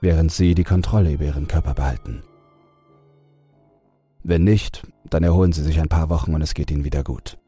während 0.00 0.32
sie 0.32 0.54
die 0.54 0.64
Kontrolle 0.64 1.12
über 1.12 1.24
ihren 1.24 1.46
Körper 1.46 1.74
behalten. 1.74 2.22
Wenn 4.24 4.44
nicht, 4.44 4.86
dann 5.08 5.22
erholen 5.22 5.52
sie 5.52 5.62
sich 5.62 5.80
ein 5.80 5.88
paar 5.88 6.08
Wochen 6.10 6.34
und 6.34 6.42
es 6.42 6.54
geht 6.54 6.70
ihnen 6.70 6.84
wieder 6.84 7.04
gut. 7.04 7.38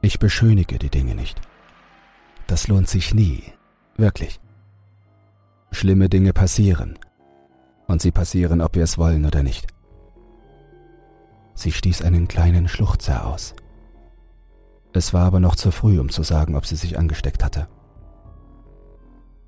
Ich 0.00 0.18
beschönige 0.18 0.78
die 0.78 0.90
Dinge 0.90 1.14
nicht. 1.14 1.40
Das 2.48 2.66
lohnt 2.66 2.88
sich 2.88 3.14
nie, 3.14 3.44
wirklich. 3.96 4.40
Schlimme 5.70 6.08
Dinge 6.08 6.32
passieren. 6.32 6.98
Und 7.86 8.02
sie 8.02 8.10
passieren, 8.10 8.60
ob 8.60 8.74
wir 8.74 8.82
es 8.82 8.98
wollen 8.98 9.24
oder 9.24 9.44
nicht. 9.44 9.68
Sie 11.54 11.70
stieß 11.70 12.02
einen 12.02 12.26
kleinen 12.26 12.66
Schluchzer 12.66 13.26
aus. 13.26 13.54
Es 14.92 15.14
war 15.14 15.26
aber 15.26 15.38
noch 15.38 15.54
zu 15.54 15.70
früh, 15.70 16.00
um 16.00 16.08
zu 16.08 16.24
sagen, 16.24 16.56
ob 16.56 16.66
sie 16.66 16.74
sich 16.74 16.98
angesteckt 16.98 17.44
hatte. 17.44 17.68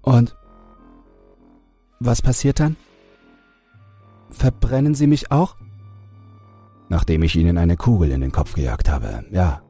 Und 0.03 0.37
was 1.99 2.23
passiert 2.23 2.61
dann? 2.61 2.77
Verbrennen 4.31 4.95
Sie 4.95 5.09
mich 5.09 5.33
auch? 5.33 5.57
Nachdem 6.89 7.25
ich 7.25 7.35
Ihnen 7.35 7.59
eine 7.59 7.77
Kugel 7.77 8.13
in 8.13 8.21
den 8.21 8.31
Kopf 8.31 8.55
gejagt 8.55 8.89
habe, 8.89 9.25
ja 9.33 9.63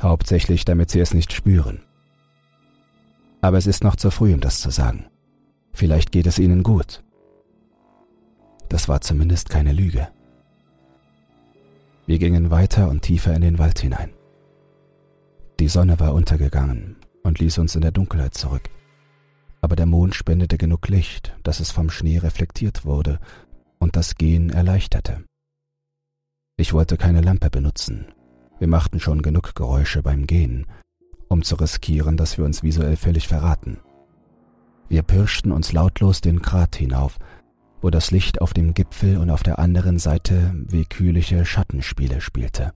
hauptsächlich 0.00 0.64
damit 0.64 0.90
sie 0.90 1.00
es 1.00 1.14
nicht 1.14 1.32
spüren. 1.32 1.80
Aber 3.46 3.58
es 3.58 3.68
ist 3.68 3.84
noch 3.84 3.94
zu 3.94 4.10
früh, 4.10 4.34
um 4.34 4.40
das 4.40 4.60
zu 4.60 4.70
sagen. 4.70 5.06
Vielleicht 5.72 6.10
geht 6.10 6.26
es 6.26 6.40
ihnen 6.40 6.64
gut. 6.64 7.04
Das 8.68 8.88
war 8.88 9.02
zumindest 9.02 9.50
keine 9.50 9.72
Lüge. 9.72 10.08
Wir 12.06 12.18
gingen 12.18 12.50
weiter 12.50 12.88
und 12.88 13.02
tiefer 13.02 13.36
in 13.36 13.42
den 13.42 13.60
Wald 13.60 13.78
hinein. 13.78 14.10
Die 15.60 15.68
Sonne 15.68 16.00
war 16.00 16.12
untergegangen 16.12 16.96
und 17.22 17.38
ließ 17.38 17.58
uns 17.58 17.76
in 17.76 17.82
der 17.82 17.92
Dunkelheit 17.92 18.34
zurück. 18.34 18.68
Aber 19.60 19.76
der 19.76 19.86
Mond 19.86 20.16
spendete 20.16 20.58
genug 20.58 20.88
Licht, 20.88 21.36
dass 21.44 21.60
es 21.60 21.70
vom 21.70 21.88
Schnee 21.88 22.18
reflektiert 22.18 22.84
wurde 22.84 23.20
und 23.78 23.94
das 23.94 24.16
Gehen 24.16 24.50
erleichterte. 24.50 25.22
Ich 26.56 26.72
wollte 26.72 26.96
keine 26.96 27.20
Lampe 27.20 27.48
benutzen, 27.48 28.06
wir 28.58 28.66
machten 28.66 28.98
schon 28.98 29.22
genug 29.22 29.54
Geräusche 29.54 30.02
beim 30.02 30.26
Gehen, 30.26 30.66
um 31.28 31.42
zu 31.42 31.56
riskieren, 31.56 32.16
dass 32.16 32.38
wir 32.38 32.44
uns 32.44 32.62
visuell 32.62 32.96
völlig 32.96 33.28
verraten. 33.28 33.78
Wir 34.88 35.02
pirschten 35.02 35.52
uns 35.52 35.72
lautlos 35.72 36.20
den 36.20 36.40
Grat 36.40 36.76
hinauf, 36.76 37.18
wo 37.82 37.90
das 37.90 38.10
Licht 38.10 38.40
auf 38.40 38.54
dem 38.54 38.74
Gipfel 38.74 39.18
und 39.18 39.30
auf 39.30 39.42
der 39.42 39.58
anderen 39.58 39.98
Seite 39.98 40.52
willkürliche 40.54 41.44
Schattenspiele 41.44 42.20
spielte. 42.20 42.72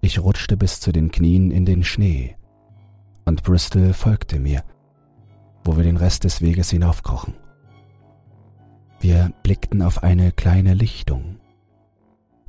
Ich 0.00 0.18
rutschte 0.18 0.56
bis 0.56 0.80
zu 0.80 0.92
den 0.92 1.10
Knien 1.10 1.50
in 1.50 1.64
den 1.64 1.82
Schnee, 1.82 2.36
und 3.24 3.42
Bristol 3.42 3.92
folgte 3.92 4.38
mir, 4.38 4.62
wo 5.64 5.76
wir 5.76 5.84
den 5.84 5.96
Rest 5.96 6.24
des 6.24 6.42
Weges 6.42 6.70
hinaufkrochen. 6.70 7.34
Wir 9.00 9.32
blickten 9.42 9.82
auf 9.82 10.02
eine 10.02 10.32
kleine 10.32 10.74
Lichtung, 10.74 11.40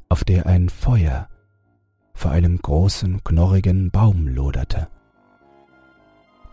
auf 0.09 0.23
der 0.23 0.45
ein 0.45 0.69
Feuer 0.69 1.27
vor 2.17 2.31
einem 2.31 2.57
großen, 2.57 3.23
knorrigen 3.23 3.91
Baum 3.91 4.27
loderte, 4.27 4.87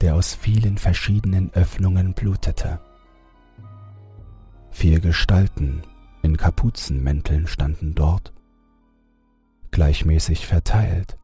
der 0.02 0.14
aus 0.14 0.34
vielen 0.34 0.76
verschiedenen 0.76 1.50
Öffnungen 1.54 2.12
blutete. 2.12 2.80
Vier 4.70 5.00
Gestalten 5.00 5.80
in 6.20 6.36
Kapuzenmänteln 6.36 7.46
standen 7.46 7.94
dort, 7.94 8.34
gleichmäßig 9.70 10.46
verteilt, 10.46 11.16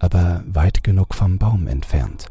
aber 0.00 0.44
weit 0.46 0.84
genug 0.84 1.14
vom 1.14 1.38
Baum 1.38 1.66
entfernt, 1.66 2.26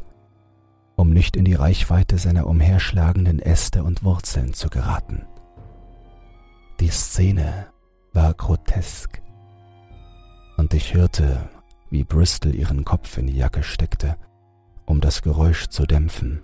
um 0.94 1.10
nicht 1.10 1.36
in 1.36 1.44
die 1.44 1.54
Reichweite 1.54 2.18
seiner 2.18 2.46
umherschlagenden 2.46 3.40
Äste 3.40 3.82
und 3.82 4.04
Wurzeln 4.04 4.54
zu 4.54 4.70
geraten. 4.70 5.26
Die 6.78 6.90
Szene 6.90 7.66
war 8.12 8.32
grotesk 8.34 9.23
und 10.56 10.74
ich 10.74 10.94
hörte, 10.94 11.48
wie 11.90 12.04
Bristol 12.04 12.54
ihren 12.54 12.84
Kopf 12.84 13.18
in 13.18 13.26
die 13.26 13.36
Jacke 13.36 13.62
steckte, 13.62 14.16
um 14.86 15.00
das 15.00 15.22
Geräusch 15.22 15.68
zu 15.68 15.86
dämpfen. 15.86 16.42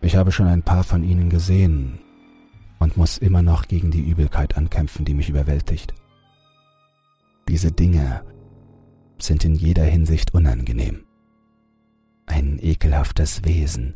Ich 0.00 0.16
habe 0.16 0.32
schon 0.32 0.46
ein 0.46 0.62
paar 0.62 0.84
von 0.84 1.04
ihnen 1.04 1.30
gesehen 1.30 2.00
und 2.78 2.96
muss 2.96 3.18
immer 3.18 3.42
noch 3.42 3.68
gegen 3.68 3.90
die 3.90 4.02
Übelkeit 4.02 4.56
ankämpfen, 4.56 5.04
die 5.04 5.14
mich 5.14 5.28
überwältigt. 5.28 5.94
Diese 7.48 7.70
Dinge 7.70 8.22
sind 9.18 9.44
in 9.44 9.54
jeder 9.54 9.84
Hinsicht 9.84 10.34
unangenehm. 10.34 11.04
Ein 12.26 12.58
ekelhaftes 12.60 13.44
Wesen, 13.44 13.94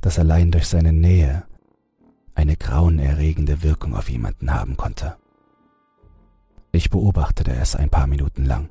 das 0.00 0.18
allein 0.18 0.50
durch 0.50 0.66
seine 0.66 0.92
Nähe 0.92 1.44
eine 2.34 2.56
grauenerregende 2.56 3.62
Wirkung 3.62 3.94
auf 3.94 4.08
jemanden 4.08 4.52
haben 4.52 4.76
konnte. 4.76 5.16
Ich 6.76 6.90
beobachtete 6.90 7.54
es 7.54 7.74
ein 7.74 7.88
paar 7.88 8.06
Minuten 8.06 8.44
lang, 8.44 8.68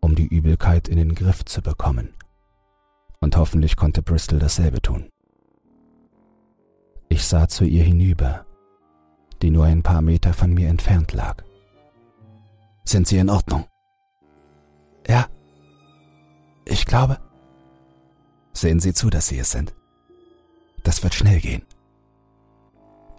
um 0.00 0.16
die 0.16 0.26
Übelkeit 0.26 0.88
in 0.88 0.96
den 0.96 1.14
Griff 1.14 1.44
zu 1.44 1.62
bekommen. 1.62 2.12
Und 3.20 3.36
hoffentlich 3.36 3.76
konnte 3.76 4.02
Bristol 4.02 4.40
dasselbe 4.40 4.82
tun. 4.82 5.08
Ich 7.08 7.24
sah 7.24 7.46
zu 7.46 7.66
ihr 7.66 7.84
hinüber, 7.84 8.46
die 9.42 9.52
nur 9.52 9.64
ein 9.64 9.84
paar 9.84 10.02
Meter 10.02 10.32
von 10.32 10.54
mir 10.54 10.68
entfernt 10.68 11.12
lag. 11.12 11.44
Sind 12.82 13.06
Sie 13.06 13.18
in 13.18 13.30
Ordnung? 13.30 13.64
Ja. 15.06 15.28
Ich 16.64 16.84
glaube. 16.84 17.20
Sehen 18.54 18.80
Sie 18.80 18.92
zu, 18.92 19.08
dass 19.08 19.28
Sie 19.28 19.38
es 19.38 19.52
sind. 19.52 19.72
Das 20.82 21.04
wird 21.04 21.14
schnell 21.14 21.38
gehen. 21.38 21.62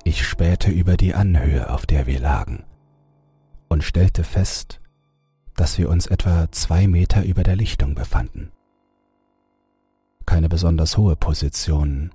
Ich 0.03 0.27
spähte 0.27 0.69
über 0.69 0.97
die 0.97 1.13
Anhöhe, 1.13 1.69
auf 1.69 1.85
der 1.85 2.07
wir 2.07 2.19
lagen, 2.19 2.65
und 3.75 3.83
stellte 3.83 4.23
fest, 4.23 4.79
dass 5.57 5.77
wir 5.77 5.89
uns 5.89 6.07
etwa 6.07 6.49
zwei 6.49 6.87
Meter 6.87 7.25
über 7.25 7.43
der 7.43 7.57
Lichtung 7.57 7.93
befanden. 7.93 8.53
Keine 10.25 10.47
besonders 10.47 10.95
hohe 10.95 11.17
Position, 11.17 12.11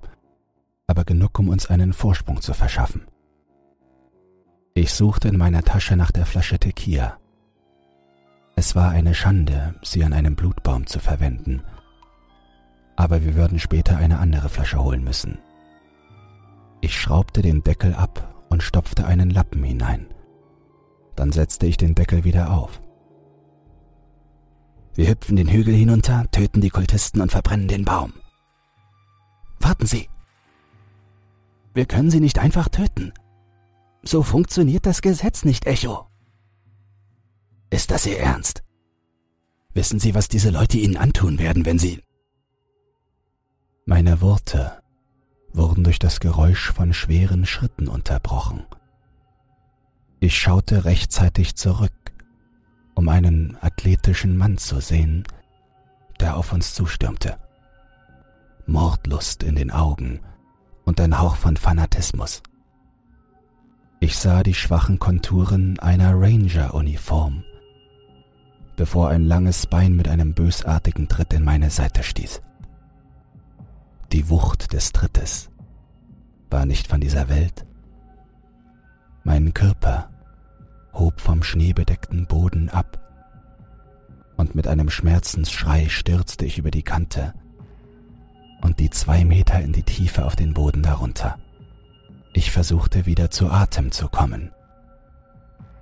aber 0.87 1.03
genug, 1.03 1.37
um 1.37 1.49
uns 1.49 1.67
einen 1.67 1.93
Vorsprung 1.93 2.41
zu 2.41 2.55
verschaffen. 2.55 3.03
Ich 4.73 4.91
suchte 4.91 5.27
in 5.27 5.37
meiner 5.37 5.61
Tasche 5.61 5.95
nach 5.95 6.09
der 6.09 6.25
Flasche 6.25 6.57
Tequila. 6.57 7.19
Es 8.55 8.75
war 8.75 8.89
eine 8.89 9.13
Schande, 9.13 9.75
sie 9.83 10.03
an 10.03 10.13
einem 10.13 10.35
Blutbaum 10.35 10.87
zu 10.87 10.97
verwenden, 10.97 11.61
aber 12.95 13.23
wir 13.23 13.35
würden 13.35 13.59
später 13.59 13.97
eine 13.97 14.17
andere 14.17 14.49
Flasche 14.49 14.83
holen 14.83 15.03
müssen. 15.03 15.37
Ich 16.81 16.99
schraubte 16.99 17.43
den 17.43 17.61
Deckel 17.61 17.93
ab 17.93 18.33
und 18.49 18.63
stopfte 18.63 19.05
einen 19.05 19.29
Lappen 19.29 19.63
hinein. 19.63 20.07
Dann 21.15 21.31
setzte 21.31 21.65
ich 21.65 21.77
den 21.77 21.95
Deckel 21.95 22.23
wieder 22.23 22.51
auf. 22.51 22.81
Wir 24.93 25.07
hüpfen 25.09 25.35
den 25.35 25.47
Hügel 25.47 25.73
hinunter, 25.73 26.25
töten 26.31 26.61
die 26.61 26.69
Kultisten 26.69 27.21
und 27.21 27.31
verbrennen 27.31 27.67
den 27.67 27.85
Baum. 27.85 28.13
Warten 29.59 29.85
Sie. 29.85 30.09
Wir 31.73 31.85
können 31.85 32.11
sie 32.11 32.19
nicht 32.19 32.39
einfach 32.39 32.67
töten. 32.67 33.13
So 34.03 34.23
funktioniert 34.23 34.85
das 34.85 35.01
Gesetz 35.01 35.45
nicht, 35.45 35.65
Echo. 35.67 36.07
Ist 37.69 37.91
das 37.91 38.05
Ihr 38.05 38.19
Ernst? 38.19 38.63
Wissen 39.73 39.99
Sie, 39.99 40.13
was 40.13 40.27
diese 40.27 40.49
Leute 40.49 40.77
Ihnen 40.77 40.97
antun 40.97 41.39
werden, 41.39 41.65
wenn 41.65 41.79
Sie... 41.79 42.01
Meine 43.85 44.21
Worte 44.21 44.81
wurden 45.53 45.83
durch 45.83 45.99
das 45.99 46.19
Geräusch 46.19 46.71
von 46.71 46.93
schweren 46.93 47.45
Schritten 47.45 47.87
unterbrochen. 47.87 48.65
Ich 50.23 50.37
schaute 50.37 50.85
rechtzeitig 50.85 51.55
zurück, 51.55 51.91
um 52.93 53.09
einen 53.09 53.57
athletischen 53.59 54.37
Mann 54.37 54.59
zu 54.59 54.79
sehen, 54.79 55.23
der 56.19 56.37
auf 56.37 56.53
uns 56.53 56.75
zustürmte. 56.75 57.37
Mordlust 58.67 59.41
in 59.41 59.55
den 59.55 59.71
Augen 59.71 60.19
und 60.85 61.01
ein 61.01 61.17
Hauch 61.17 61.37
von 61.37 61.57
Fanatismus. 61.57 62.43
Ich 63.99 64.15
sah 64.15 64.43
die 64.43 64.53
schwachen 64.53 64.99
Konturen 64.99 65.79
einer 65.79 66.13
Ranger-Uniform, 66.13 67.43
bevor 68.75 69.09
ein 69.09 69.23
langes 69.23 69.65
Bein 69.65 69.95
mit 69.95 70.07
einem 70.07 70.35
bösartigen 70.35 71.07
Tritt 71.07 71.33
in 71.33 71.43
meine 71.43 71.71
Seite 71.71 72.03
stieß. 72.03 72.43
Die 74.11 74.29
Wucht 74.29 74.71
des 74.71 74.91
Trittes 74.91 75.49
war 76.51 76.67
nicht 76.67 76.85
von 76.85 77.01
dieser 77.01 77.27
Welt. 77.27 77.65
Mein 79.23 79.53
Körper 79.55 80.10
hob 80.93 81.21
vom 81.21 81.43
schneebedeckten 81.43 82.25
Boden 82.27 82.69
ab, 82.69 82.97
und 84.37 84.55
mit 84.55 84.67
einem 84.67 84.89
Schmerzensschrei 84.89 85.87
stürzte 85.89 86.45
ich 86.45 86.57
über 86.57 86.71
die 86.71 86.83
Kante 86.83 87.33
und 88.61 88.79
die 88.79 88.89
zwei 88.89 89.23
Meter 89.23 89.59
in 89.59 89.71
die 89.71 89.83
Tiefe 89.83 90.25
auf 90.25 90.35
den 90.35 90.53
Boden 90.53 90.81
darunter. 90.81 91.37
Ich 92.33 92.51
versuchte 92.51 93.05
wieder 93.05 93.29
zu 93.29 93.51
Atem 93.51 93.91
zu 93.91 94.07
kommen 94.07 94.51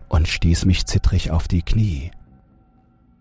und 0.09 0.27
stieß 0.27 0.65
mich 0.65 0.85
zittrig 0.87 1.31
auf 1.31 1.47
die 1.47 1.61
Knie, 1.61 2.11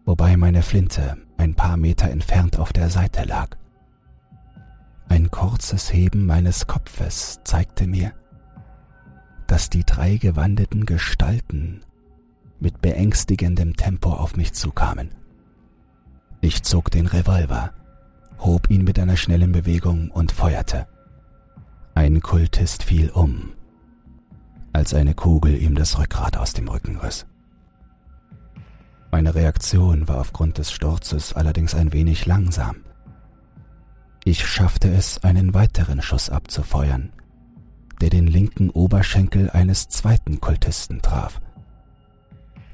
wobei 0.05 0.37
meine 0.37 0.62
Flinte 0.62 1.16
ein 1.37 1.55
paar 1.55 1.77
Meter 1.77 2.11
entfernt 2.11 2.59
auf 2.59 2.72
der 2.72 2.90
Seite 2.90 3.24
lag. 3.24 3.57
Ein 5.09 5.31
kurzes 5.31 5.92
Heben 5.92 6.27
meines 6.27 6.66
Kopfes 6.66 7.40
zeigte 7.44 7.87
mir, 7.87 8.12
dass 9.48 9.70
die 9.70 9.84
drei 9.84 10.18
gewandeten 10.18 10.87
Gestalten 10.87 11.80
mit 12.61 12.80
beängstigendem 12.80 13.76
Tempo 13.76 14.12
auf 14.12 14.37
mich 14.37 14.52
zukamen. 14.52 15.11
Ich 16.40 16.62
zog 16.62 16.90
den 16.90 17.06
Revolver, 17.06 17.72
hob 18.38 18.70
ihn 18.70 18.84
mit 18.84 18.98
einer 18.98 19.16
schnellen 19.16 19.50
Bewegung 19.50 20.11
und 20.11 20.30
feuerte. 20.30 20.87
Ein 21.94 22.20
Kultist 22.20 22.84
fiel 22.84 23.11
um, 23.11 23.54
als 24.72 24.94
eine 24.94 25.14
Kugel 25.14 25.56
ihm 25.56 25.74
das 25.74 25.98
Rückgrat 25.98 26.37
aus 26.37 26.52
dem 26.52 26.68
Rücken 26.68 26.96
riss. 26.98 27.26
Meine 29.11 29.34
Reaktion 29.34 30.06
war 30.06 30.20
aufgrund 30.20 30.58
des 30.58 30.70
Sturzes 30.70 31.32
allerdings 31.32 31.74
ein 31.74 31.92
wenig 31.92 32.26
langsam. 32.26 32.76
Ich 34.24 34.46
schaffte 34.46 34.92
es, 34.92 35.24
einen 35.24 35.54
weiteren 35.54 36.02
Schuss 36.02 36.28
abzufeuern, 36.28 37.12
der 38.00 38.11
den 38.11 38.26
linken 38.26 38.70
Oberschenkel 38.70 39.50
eines 39.50 39.88
zweiten 39.88 40.40
Kultisten 40.40 41.02
traf. 41.02 41.40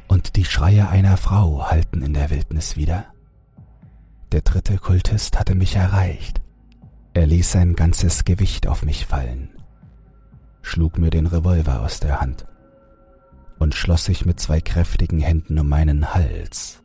Und 0.09 0.37
die 0.37 0.45
Schreie 0.45 0.89
einer 0.89 1.17
Frau 1.17 1.71
hallten 1.71 2.03
in 2.03 2.15
der 2.15 2.31
Wildnis 2.31 2.77
wieder. 2.77 3.07
Der 4.33 4.43
dritte 4.43 4.79
Kultist 4.79 5.39
hatte 5.39 5.55
mich 5.55 5.77
erreicht. 5.77 6.41
Er 7.15 7.27
ließ 7.27 7.53
sein 7.53 7.75
ganzes 7.75 8.25
Gewicht 8.25 8.67
auf 8.67 8.85
mich 8.85 9.07
fallen, 9.07 9.51
schlug 10.63 10.99
mir 10.99 11.11
den 11.11 11.27
Revolver 11.27 11.81
aus 11.83 12.01
der 12.01 12.21
Hand 12.21 12.45
und 13.61 13.75
schloss 13.75 14.05
sich 14.05 14.27
mit 14.27 14.41
zwei 14.41 14.61
kräftigen 14.61 15.21
Händen 15.21 15.59
um 15.61 15.69
meinen 15.69 16.13
Hals, 16.13 16.83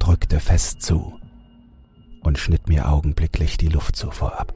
drückte 0.00 0.40
fest 0.40 0.82
zu 0.82 1.20
und 2.20 2.38
schnitt 2.38 2.68
mir 2.68 2.90
augenblicklich 2.90 3.56
die 3.56 3.68
Luftzufuhr 3.68 4.40
ab. 4.40 4.54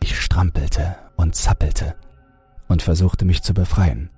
Ich 0.00 0.18
strampelte 0.18 0.96
und 1.22 1.36
zappelte 1.36 1.94
und 2.68 2.82
versuchte 2.82 3.24
mich 3.24 3.42
zu 3.42 3.54
befreien. 3.54 4.10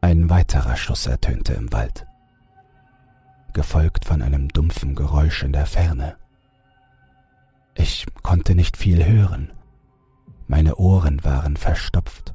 Ein 0.00 0.28
weiterer 0.28 0.76
Schuss 0.76 1.06
ertönte 1.06 1.54
im 1.54 1.72
Wald, 1.72 2.04
gefolgt 3.52 4.04
von 4.04 4.20
einem 4.22 4.48
dumpfen 4.48 4.96
Geräusch 4.96 5.44
in 5.44 5.52
der 5.52 5.66
Ferne. 5.66 6.16
Ich 7.74 8.06
konnte 8.22 8.56
nicht 8.56 8.76
viel 8.76 9.06
hören, 9.06 9.52
meine 10.48 10.74
Ohren 10.76 11.24
waren 11.24 11.56
verstopft, 11.56 12.34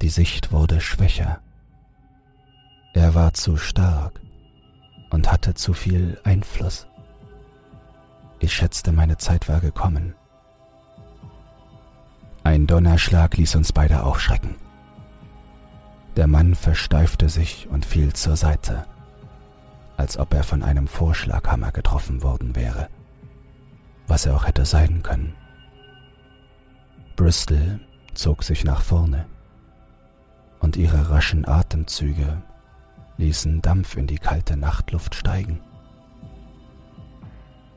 die 0.00 0.08
Sicht 0.08 0.52
wurde 0.52 0.80
schwächer. 0.80 1.40
Er 2.94 3.14
war 3.14 3.34
zu 3.34 3.58
stark 3.58 4.20
und 5.10 5.30
hatte 5.30 5.52
zu 5.52 5.74
viel 5.74 6.18
Einfluss. 6.24 6.86
Ich 8.40 8.54
schätzte, 8.54 8.90
meine 8.90 9.18
Zeit 9.18 9.48
war 9.48 9.60
gekommen. 9.60 10.14
Ein 12.46 12.66
Donnerschlag 12.66 13.38
ließ 13.38 13.56
uns 13.56 13.72
beide 13.72 14.02
aufschrecken. 14.02 14.56
Der 16.14 16.26
Mann 16.26 16.54
versteifte 16.54 17.30
sich 17.30 17.68
und 17.70 17.86
fiel 17.86 18.12
zur 18.12 18.36
Seite, 18.36 18.84
als 19.96 20.18
ob 20.18 20.34
er 20.34 20.42
von 20.44 20.62
einem 20.62 20.86
Vorschlaghammer 20.86 21.72
getroffen 21.72 22.22
worden 22.22 22.54
wäre, 22.54 22.88
was 24.06 24.26
er 24.26 24.36
auch 24.36 24.46
hätte 24.46 24.66
sein 24.66 25.02
können. 25.02 25.34
Bristol 27.16 27.80
zog 28.12 28.44
sich 28.44 28.62
nach 28.62 28.82
vorne, 28.82 29.24
und 30.60 30.76
ihre 30.76 31.08
raschen 31.08 31.48
Atemzüge 31.48 32.42
ließen 33.16 33.62
Dampf 33.62 33.96
in 33.96 34.06
die 34.06 34.18
kalte 34.18 34.58
Nachtluft 34.58 35.14
steigen. 35.14 35.60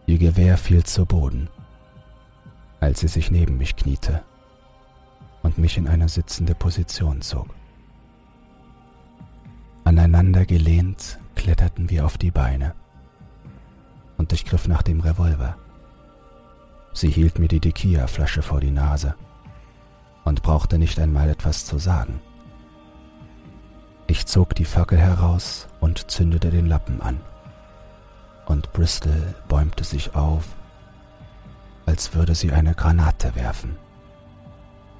Ihr 0.06 0.17
Gewehr 0.17 0.58
fiel 0.58 0.84
zu 0.84 1.06
Boden, 1.06 1.50
als 2.81 3.00
sie 3.00 3.08
sich 3.08 3.31
neben 3.31 3.58
mich 3.58 3.77
kniete 3.77 4.23
und 5.48 5.58
mich 5.58 5.77
in 5.77 5.87
eine 5.87 6.10
sitzende 6.10 6.56
Position 6.56 7.21
zog. 7.21 7.48
Aneinander 9.85 10.45
gelehnt 10.45 11.19
kletterten 11.35 11.89
wir 11.89 12.06
auf 12.06 12.17
die 12.17 12.31
Beine 12.31 12.75
und 14.17 14.33
ich 14.33 14.43
griff 14.43 14.67
nach 14.67 14.81
dem 14.81 15.00
Revolver. 15.00 15.56
Sie 16.91 17.10
hielt 17.10 17.39
mir 17.39 17.48
die 17.48 17.62
Dekia-Flasche 17.62 18.41
vor 18.41 18.60
die 18.60 18.71
Nase 18.71 19.15
und 20.25 20.43
brauchte 20.43 20.77
nicht 20.77 21.00
einmal 21.00 21.29
etwas 21.29 21.65
zu 21.65 21.77
sagen. 21.77 22.19
Ich 24.08 24.25
zog 24.25 24.54
die 24.54 24.65
Fackel 24.65 24.98
heraus 24.98 25.69
und 25.79 26.12
zündete 26.12 26.52
den 26.52 26.65
Lappen 26.65 27.00
an 27.00 27.21
und 28.48 28.73
Bristol 28.73 29.33
bäumte 29.48 29.85
sich 29.85 30.13
auf, 30.13 30.43
als 31.85 32.13
würde 32.13 32.35
sie 32.35 32.52
eine 32.52 32.75
Granate 32.75 33.33
werfen. 33.35 33.87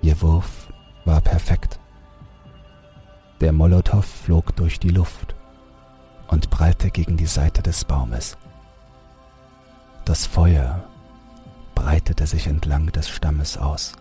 Ihr 0.02 0.22
Wurf 0.22 0.72
war 1.06 1.22
perfekt. 1.22 1.80
Der 3.42 3.52
Molotow 3.52 4.06
flog 4.06 4.56
durch 4.56 4.80
die 4.80 4.90
Luft 4.90 5.36
und 6.28 6.50
prallte 6.50 6.90
gegen 6.92 7.18
die 7.18 7.26
Seite 7.28 7.62
des 7.62 7.86
Baumes. 7.86 8.38
Das 10.06 10.26
Feuer 10.26 10.84
breitete 11.76 12.26
sich 12.26 12.48
entlang 12.48 12.92
des 12.92 13.10
Stammes 13.10 13.58
aus 13.58 13.94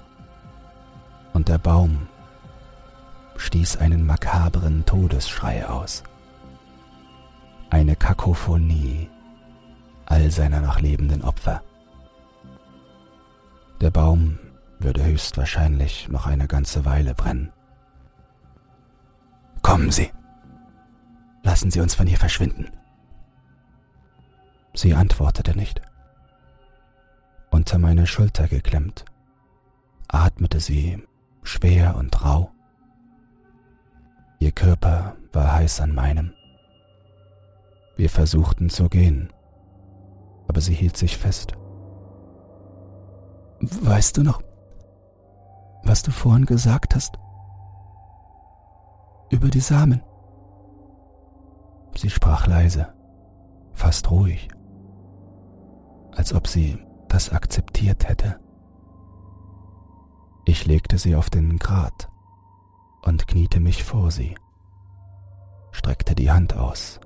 und 1.32 1.48
der 1.48 1.58
Baum 1.58 2.08
stieß 3.36 3.76
einen 3.76 4.06
makabren 4.06 4.86
Todesschrei 4.86 5.68
aus. 5.68 6.02
Eine 7.68 7.96
Kakophonie 7.96 9.10
all 10.06 10.30
seiner 10.30 10.60
noch 10.60 10.80
lebenden 10.80 11.22
Opfer. 11.22 11.62
Der 13.80 13.90
Baum 13.90 14.38
würde 14.78 15.04
höchstwahrscheinlich 15.04 16.08
noch 16.08 16.26
eine 16.26 16.46
ganze 16.46 16.84
Weile 16.84 17.14
brennen. 17.14 17.52
Kommen 19.62 19.90
Sie! 19.90 20.10
Lassen 21.42 21.70
Sie 21.70 21.80
uns 21.80 21.94
von 21.94 22.06
hier 22.06 22.18
verschwinden. 22.18 22.70
Sie 24.74 24.94
antwortete 24.94 25.56
nicht. 25.56 25.80
Unter 27.50 27.78
meine 27.78 28.06
Schulter 28.06 28.48
geklemmt, 28.48 29.04
atmete 30.08 30.60
sie 30.60 31.02
schwer 31.42 31.96
und 31.96 32.22
rau. 32.22 32.50
Ihr 34.38 34.52
Körper 34.52 35.16
war 35.32 35.54
heiß 35.54 35.80
an 35.80 35.94
meinem. 35.94 36.34
Wir 37.96 38.10
versuchten 38.10 38.68
zu 38.68 38.90
gehen, 38.90 39.32
aber 40.48 40.60
sie 40.60 40.74
hielt 40.74 40.96
sich 40.98 41.16
fest. 41.16 41.54
Weißt 43.60 44.18
du 44.18 44.22
noch, 44.22 44.42
was 45.86 46.02
du 46.02 46.10
vorhin 46.10 46.46
gesagt 46.46 46.94
hast? 46.94 47.18
Über 49.30 49.48
die 49.48 49.60
Samen. 49.60 50.02
Sie 51.96 52.10
sprach 52.10 52.46
leise, 52.46 52.92
fast 53.72 54.10
ruhig, 54.10 54.48
als 56.14 56.34
ob 56.34 56.46
sie 56.46 56.78
das 57.08 57.30
akzeptiert 57.30 58.08
hätte. 58.08 58.38
Ich 60.44 60.66
legte 60.66 60.98
sie 60.98 61.16
auf 61.16 61.30
den 61.30 61.58
Grat 61.58 62.08
und 63.02 63.26
kniete 63.26 63.60
mich 63.60 63.82
vor 63.82 64.10
sie, 64.10 64.36
streckte 65.72 66.14
die 66.14 66.30
Hand 66.30 66.56
aus, 66.56 67.00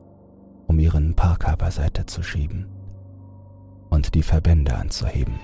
um 0.67 0.79
ihren 0.79 1.15
Parker 1.15 1.57
beiseite 1.57 2.07
zu 2.07 2.23
schieben 2.23 2.69
und 3.91 4.15
die 4.15 4.23
Verbände 4.23 4.77
anzuheben. 4.77 5.39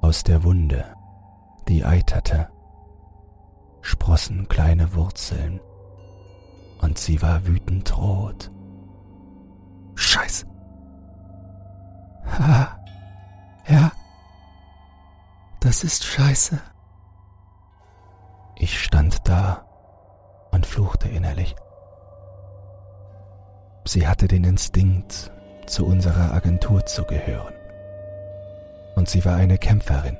Aus 0.00 0.24
der 0.24 0.42
Wunde, 0.44 0.84
die 1.68 1.84
eiterte, 1.84 2.48
sprossen 3.82 4.48
kleine 4.48 4.94
Wurzeln 4.94 5.60
und 6.80 6.98
sie 6.98 7.20
war 7.22 7.46
wütend 7.46 7.96
rot. 7.96 8.50
Scheiß. 9.94 10.46
Ha. 12.38 12.78
Ja. 13.68 13.92
Das 15.60 15.84
ist 15.84 16.04
scheiße. 16.04 16.58
Ich 18.56 18.82
stand 18.82 19.28
da 19.28 19.66
und 20.50 20.66
fluchte 20.66 21.08
innerlich. 21.08 21.54
Sie 23.84 24.06
hatte 24.06 24.28
den 24.28 24.44
Instinkt, 24.44 25.32
zu 25.66 25.86
unserer 25.86 26.32
Agentur 26.32 26.84
zu 26.86 27.04
gehören. 27.04 27.54
Und 28.96 29.08
sie 29.08 29.24
war 29.24 29.36
eine 29.36 29.56
Kämpferin, 29.56 30.18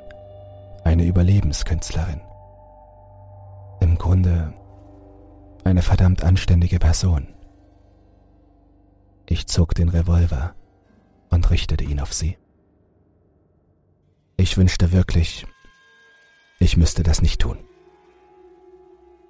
eine 0.85 1.05
Überlebenskünstlerin. 1.05 2.21
Im 3.81 3.97
Grunde 3.97 4.53
eine 5.65 5.83
verdammt 5.83 6.25
anständige 6.25 6.79
Person. 6.79 7.29
Ich 9.29 9.47
zog 9.47 9.75
den 9.75 9.89
Revolver 9.89 10.55
und 11.31 11.51
richtete 11.51 11.85
ihn 11.85 12.01
auf 12.01 12.13
sie. 12.13 12.37
Ich 14.37 14.57
wünschte 14.57 14.93
wirklich, 14.93 15.47
ich 16.59 16.77
müsste 16.77 17.03
das 17.03 17.23
nicht 17.23 17.41
tun. 17.41 17.59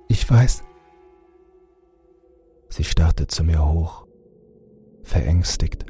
Ich 0.09 0.29
weiß. 0.29 0.63
Sie 2.69 2.85
starrte 2.85 3.27
zu 3.27 3.45
mir 3.45 3.67
hoch, 3.67 4.07
verängstigt, 5.03 5.87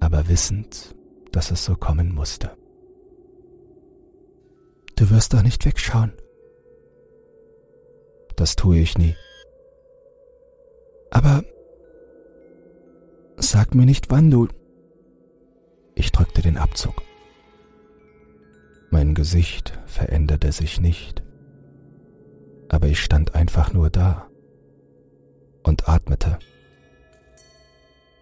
aber 0.00 0.28
wissend, 0.28 0.94
dass 1.32 1.50
es 1.50 1.64
so 1.64 1.76
kommen 1.76 2.14
musste. 2.14 2.56
Du 4.96 5.10
wirst 5.10 5.34
doch 5.34 5.42
nicht 5.42 5.66
wegschauen. 5.66 6.12
Das 8.34 8.56
tue 8.56 8.78
ich 8.78 8.96
nie. 8.96 9.14
Aber 11.10 11.44
sag 13.36 13.74
mir 13.74 13.84
nicht, 13.84 14.10
wann 14.10 14.30
du... 14.30 14.48
Ich 15.94 16.12
drückte 16.12 16.40
den 16.40 16.56
Abzug. 16.56 17.02
Mein 18.90 19.14
Gesicht 19.14 19.78
veränderte 19.84 20.52
sich 20.52 20.80
nicht, 20.80 21.22
aber 22.70 22.86
ich 22.86 23.02
stand 23.02 23.34
einfach 23.34 23.72
nur 23.72 23.90
da 23.90 24.28
und 25.62 25.88
atmete. 25.88 26.38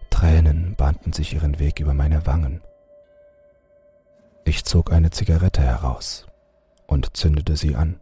Tränen 0.09 0.75
bahnten 0.75 1.13
sich 1.13 1.33
ihren 1.33 1.59
Weg 1.59 1.79
über 1.79 1.93
meine 1.93 2.25
Wangen. 2.25 2.61
Ich 4.43 4.65
zog 4.65 4.91
eine 4.91 5.11
Zigarette 5.11 5.61
heraus 5.61 6.25
und 6.95 7.17
zündete 7.17 7.57
sie 7.57 7.75
an. 7.75 7.99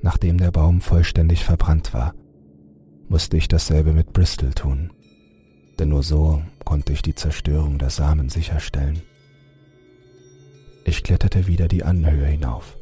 Nachdem 0.00 0.38
der 0.38 0.52
Baum 0.52 0.80
vollständig 0.80 1.44
verbrannt 1.44 1.92
war, 1.92 2.14
musste 3.08 3.36
ich 3.36 3.48
dasselbe 3.48 3.92
mit 3.92 4.12
Bristol 4.12 4.54
tun, 4.54 4.92
denn 5.80 5.88
nur 5.88 6.04
so 6.04 6.40
konnte 6.64 6.92
ich 6.92 7.02
die 7.02 7.16
Zerstörung 7.16 7.78
der 7.78 7.90
Samen 7.90 8.28
sicherstellen. 8.28 9.02
Ich 10.84 11.02
kletterte 11.02 11.48
wieder 11.48 11.66
die 11.66 11.82
Anhöhe 11.82 12.26
hinauf 12.26 12.76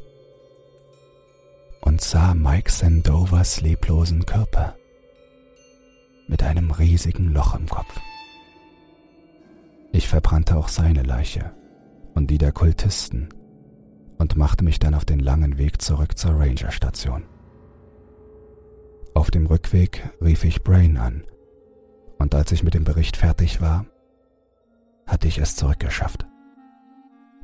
und 1.81 1.99
sah 1.99 2.35
Mike 2.35 2.71
Sandovers 2.71 3.61
leblosen 3.61 4.27
Körper 4.27 4.75
mit 6.27 6.43
einem 6.43 6.69
riesigen 6.69 7.33
Loch 7.33 7.55
im 7.55 7.67
Kopf. 7.67 7.99
Ich 9.91 10.07
verbrannte 10.07 10.55
auch 10.55 10.67
seine 10.67 11.01
Leiche 11.01 11.51
und 12.13 12.29
die 12.29 12.37
der 12.37 12.51
Kultisten 12.51 13.29
und 14.19 14.35
machte 14.35 14.63
mich 14.63 14.77
dann 14.77 14.93
auf 14.93 15.05
den 15.05 15.19
langen 15.19 15.57
Weg 15.57 15.81
zurück 15.81 16.17
zur 16.17 16.39
Ranger-Station. 16.39 17.23
Auf 19.15 19.31
dem 19.31 19.47
Rückweg 19.47 20.07
rief 20.21 20.43
ich 20.43 20.61
Brain 20.61 20.97
an, 20.97 21.23
und 22.19 22.35
als 22.35 22.51
ich 22.51 22.61
mit 22.61 22.73
dem 22.75 22.83
Bericht 22.83 23.17
fertig 23.17 23.61
war, 23.61 23.85
hatte 25.07 25.27
ich 25.27 25.39
es 25.39 25.55
zurückgeschafft. 25.55 26.27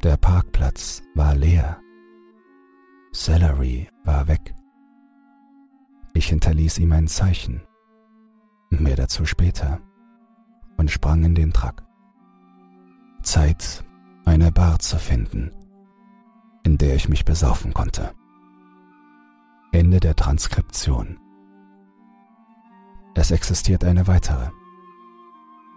Der 0.03 0.17
Parkplatz 0.17 1.01
war 1.15 1.33
leer. 1.33 1.79
Celery 3.13 3.89
war 4.03 4.27
weg. 4.27 4.53
Ich 6.13 6.27
hinterließ 6.27 6.77
ihm 6.79 6.91
ein 6.91 7.07
Zeichen, 7.07 7.61
mehr 8.69 8.95
dazu 8.95 9.25
später, 9.25 9.79
und 10.77 10.91
sprang 10.91 11.23
in 11.23 11.35
den 11.35 11.53
Truck. 11.53 11.83
Zeit, 13.23 13.83
eine 14.25 14.51
Bar 14.51 14.79
zu 14.79 14.97
finden, 14.97 15.51
in 16.65 16.79
der 16.79 16.95
ich 16.95 17.07
mich 17.07 17.23
besaufen 17.23 17.73
konnte. 17.73 18.11
Ende 19.71 19.99
der 19.99 20.15
Transkription. 20.15 21.19
Es 23.13 23.29
existiert 23.31 23.83
eine 23.83 24.07
weitere. 24.07 24.49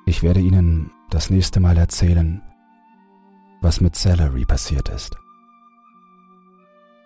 Ich 0.07 0.22
werde 0.22 0.41
Ihnen 0.41 0.91
das 1.11 1.28
nächste 1.28 1.61
Mal 1.61 1.76
erzählen, 1.76 2.43
was 3.61 3.82
mit 3.82 3.97
Salary 3.97 4.47
passiert 4.47 4.89
ist. 4.89 5.16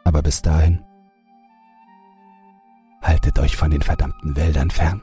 Aber 0.04 0.22
bis 0.22 0.42
dahin, 0.42 0.84
haltet 3.02 3.38
euch 3.40 3.56
von 3.56 3.70
den 3.72 3.82
verdammten 3.82 4.36
Wäldern 4.36 4.70
fern. 4.70 5.02